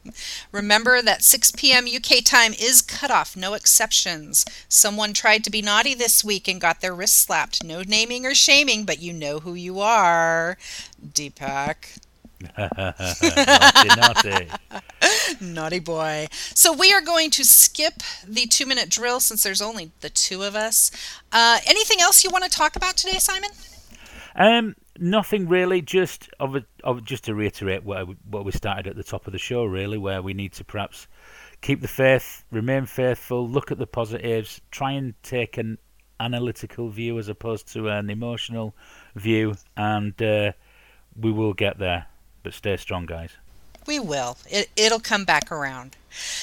Remember 0.51 1.01
that 1.01 1.23
6 1.23 1.51
p.m. 1.51 1.85
UK 1.85 2.23
time 2.23 2.53
is 2.53 2.81
cutoff, 2.81 3.35
no 3.35 3.53
exceptions. 3.53 4.45
Someone 4.67 5.13
tried 5.13 5.43
to 5.43 5.51
be 5.51 5.61
naughty 5.61 5.93
this 5.93 6.23
week 6.23 6.47
and 6.47 6.61
got 6.61 6.81
their 6.81 6.93
wrist 6.93 7.17
slapped. 7.17 7.63
No 7.63 7.81
naming 7.81 8.25
or 8.25 8.35
shaming, 8.35 8.85
but 8.85 9.01
you 9.01 9.13
know 9.13 9.39
who 9.39 9.53
you 9.53 9.79
are. 9.79 10.57
Deepak. 11.05 11.99
naughty, 12.57 13.87
naughty. 13.87 14.47
naughty 15.41 15.79
boy. 15.79 16.27
So 16.31 16.73
we 16.73 16.91
are 16.91 17.01
going 17.01 17.29
to 17.31 17.43
skip 17.43 18.01
the 18.27 18.45
two 18.45 18.65
minute 18.65 18.89
drill 18.89 19.19
since 19.19 19.43
there's 19.43 19.61
only 19.61 19.91
the 20.01 20.09
two 20.09 20.43
of 20.43 20.55
us. 20.55 20.91
Uh, 21.31 21.59
anything 21.67 21.99
else 22.01 22.23
you 22.23 22.29
want 22.29 22.43
to 22.43 22.49
talk 22.49 22.75
about 22.75 22.97
today, 22.97 23.19
Simon? 23.19 23.51
Um, 24.35 24.75
nothing 25.01 25.49
really. 25.49 25.81
Just 25.81 26.29
just 27.03 27.25
to 27.25 27.35
reiterate 27.35 27.83
what 27.83 28.45
we 28.45 28.51
started 28.51 28.87
at 28.87 28.95
the 28.95 29.03
top 29.03 29.27
of 29.27 29.33
the 29.33 29.39
show, 29.39 29.65
really, 29.65 29.97
where 29.97 30.21
we 30.21 30.33
need 30.33 30.53
to 30.53 30.63
perhaps 30.63 31.07
keep 31.61 31.81
the 31.81 31.87
faith, 31.87 32.45
remain 32.51 32.85
faithful, 32.85 33.47
look 33.47 33.71
at 33.71 33.77
the 33.77 33.87
positives, 33.87 34.61
try 34.71 34.91
and 34.91 35.13
take 35.23 35.57
an 35.57 35.77
analytical 36.19 36.89
view 36.89 37.17
as 37.19 37.27
opposed 37.27 37.71
to 37.73 37.89
an 37.89 38.09
emotional 38.09 38.75
view, 39.15 39.55
and 39.75 40.21
uh, 40.21 40.51
we 41.19 41.31
will 41.31 41.53
get 41.53 41.79
there. 41.79 42.05
But 42.43 42.53
stay 42.53 42.77
strong, 42.77 43.05
guys. 43.05 43.37
We 43.85 43.99
will. 43.99 44.37
It, 44.49 44.69
it'll 44.75 44.99
come 44.99 45.25
back 45.25 45.51
around. 45.51 45.95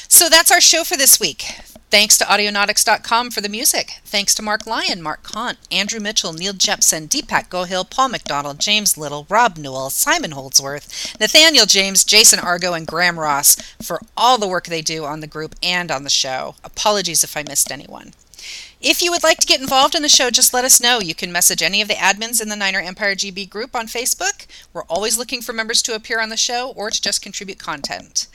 So 0.09 0.29
that's 0.29 0.51
our 0.51 0.61
show 0.61 0.85
for 0.85 0.97
this 0.97 1.21
week. 1.21 1.45
Thanks 1.91 2.19
to 2.19 2.25
Audionautix.com 2.25 3.31
for 3.31 3.41
the 3.41 3.49
music. 3.49 4.01
Thanks 4.05 4.35
to 4.35 4.43
Marc 4.43 4.67
Lyon, 4.67 5.01
Mark 5.01 5.23
Caunt, 5.23 5.57
Andrew 5.73 6.01
Mitchell, 6.01 6.35
Neil 6.35 6.53
Jepson, 6.53 7.09
Deepak 7.09 7.49
Gohill, 7.49 7.89
Paul 7.89 8.11
McDonald, 8.11 8.59
James 8.59 8.99
Little, 8.99 9.27
Rob 9.31 9.57
Newell, 9.57 9.89
Simon 9.89 10.33
Holdsworth, 10.33 11.19
Nathaniel 11.19 11.65
James, 11.65 12.05
Jason 12.05 12.39
Argo, 12.41 12.75
and 12.75 12.87
Graham 12.87 13.19
Ross 13.19 13.57
for 13.81 14.01
all 14.19 14.37
the 14.37 14.49
work 14.49 14.67
they 14.67 14.83
do 14.83 15.07
on 15.07 15.21
the 15.21 15.27
group 15.27 15.55
and 15.63 15.91
on 15.91 16.05
the 16.05 16.11
show. 16.11 16.57
Apologies 16.63 17.25
if 17.25 17.37
I 17.39 17.43
missed 17.43 17.73
anyone. 17.73 18.13
If 18.81 19.03
you 19.03 19.11
would 19.11 19.25
like 19.25 19.39
to 19.39 19.47
get 19.47 19.61
involved 19.61 19.97
in 19.97 20.03
the 20.03 20.09
show, 20.09 20.31
just 20.31 20.55
let 20.55 20.65
us 20.65 20.81
know. 20.81 21.01
You 21.01 21.15
can 21.15 21.33
message 21.33 21.63
any 21.63 21.83
of 21.83 21.89
the 21.89 21.95
admins 21.95 22.41
in 22.41 22.49
the 22.49 22.55
Niner 22.55 22.79
Empire 22.79 23.17
GB 23.17 23.51
group 23.51 23.75
on 23.75 23.89
Facebook. 23.89 24.47
We're 24.73 24.85
always 24.85 25.19
looking 25.19 25.43
for 25.43 25.53
members 25.53 25.83
to 25.83 25.97
appear 25.97 26.21
on 26.21 26.29
the 26.29 26.37
show 26.37 26.73
or 26.77 26.89
to 26.89 27.03
just 27.03 27.21
contribute 27.21 27.59
content. 27.59 28.29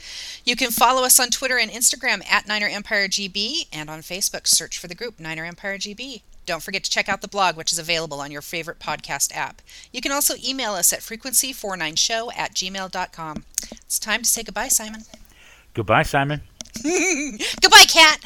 You 0.44 0.54
can 0.54 0.70
follow 0.70 1.02
us 1.02 1.18
on 1.18 1.30
Twitter 1.30 1.58
and 1.58 1.70
Instagram 1.70 2.22
at 2.30 2.46
Niner 2.46 2.68
Empire 2.68 3.08
GB 3.08 3.68
and 3.72 3.88
on 3.88 4.00
Facebook, 4.00 4.46
search 4.46 4.78
for 4.78 4.86
the 4.86 4.94
group 4.94 5.18
Niner 5.18 5.46
Empire 5.46 5.78
GB. 5.78 6.20
Don't 6.44 6.62
forget 6.62 6.84
to 6.84 6.90
check 6.90 7.08
out 7.08 7.22
the 7.22 7.28
blog, 7.28 7.56
which 7.56 7.72
is 7.72 7.78
available 7.78 8.20
on 8.20 8.30
your 8.30 8.42
favorite 8.42 8.78
podcast 8.78 9.34
app. 9.34 9.62
You 9.92 10.02
can 10.02 10.12
also 10.12 10.34
email 10.46 10.74
us 10.74 10.92
at 10.92 11.00
frequency49show 11.00 12.30
at 12.36 12.54
gmail.com. 12.54 13.44
It's 13.72 13.98
time 13.98 14.20
to 14.20 14.28
say 14.28 14.42
goodbye, 14.42 14.68
Simon. 14.68 15.04
Goodbye, 15.72 16.02
Simon. 16.02 16.42
Goodbye, 17.62 17.86
Kat. 17.88 18.18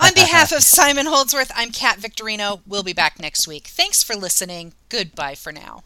On 0.00 0.14
behalf 0.14 0.52
of 0.52 0.62
Simon 0.62 1.06
Holdsworth, 1.06 1.52
I'm 1.54 1.70
Kat 1.70 1.98
Victorino. 1.98 2.60
We'll 2.66 2.82
be 2.82 2.92
back 2.92 3.20
next 3.20 3.46
week. 3.46 3.68
Thanks 3.68 4.02
for 4.02 4.14
listening. 4.16 4.72
Goodbye 4.88 5.34
for 5.34 5.52
now. 5.52 5.84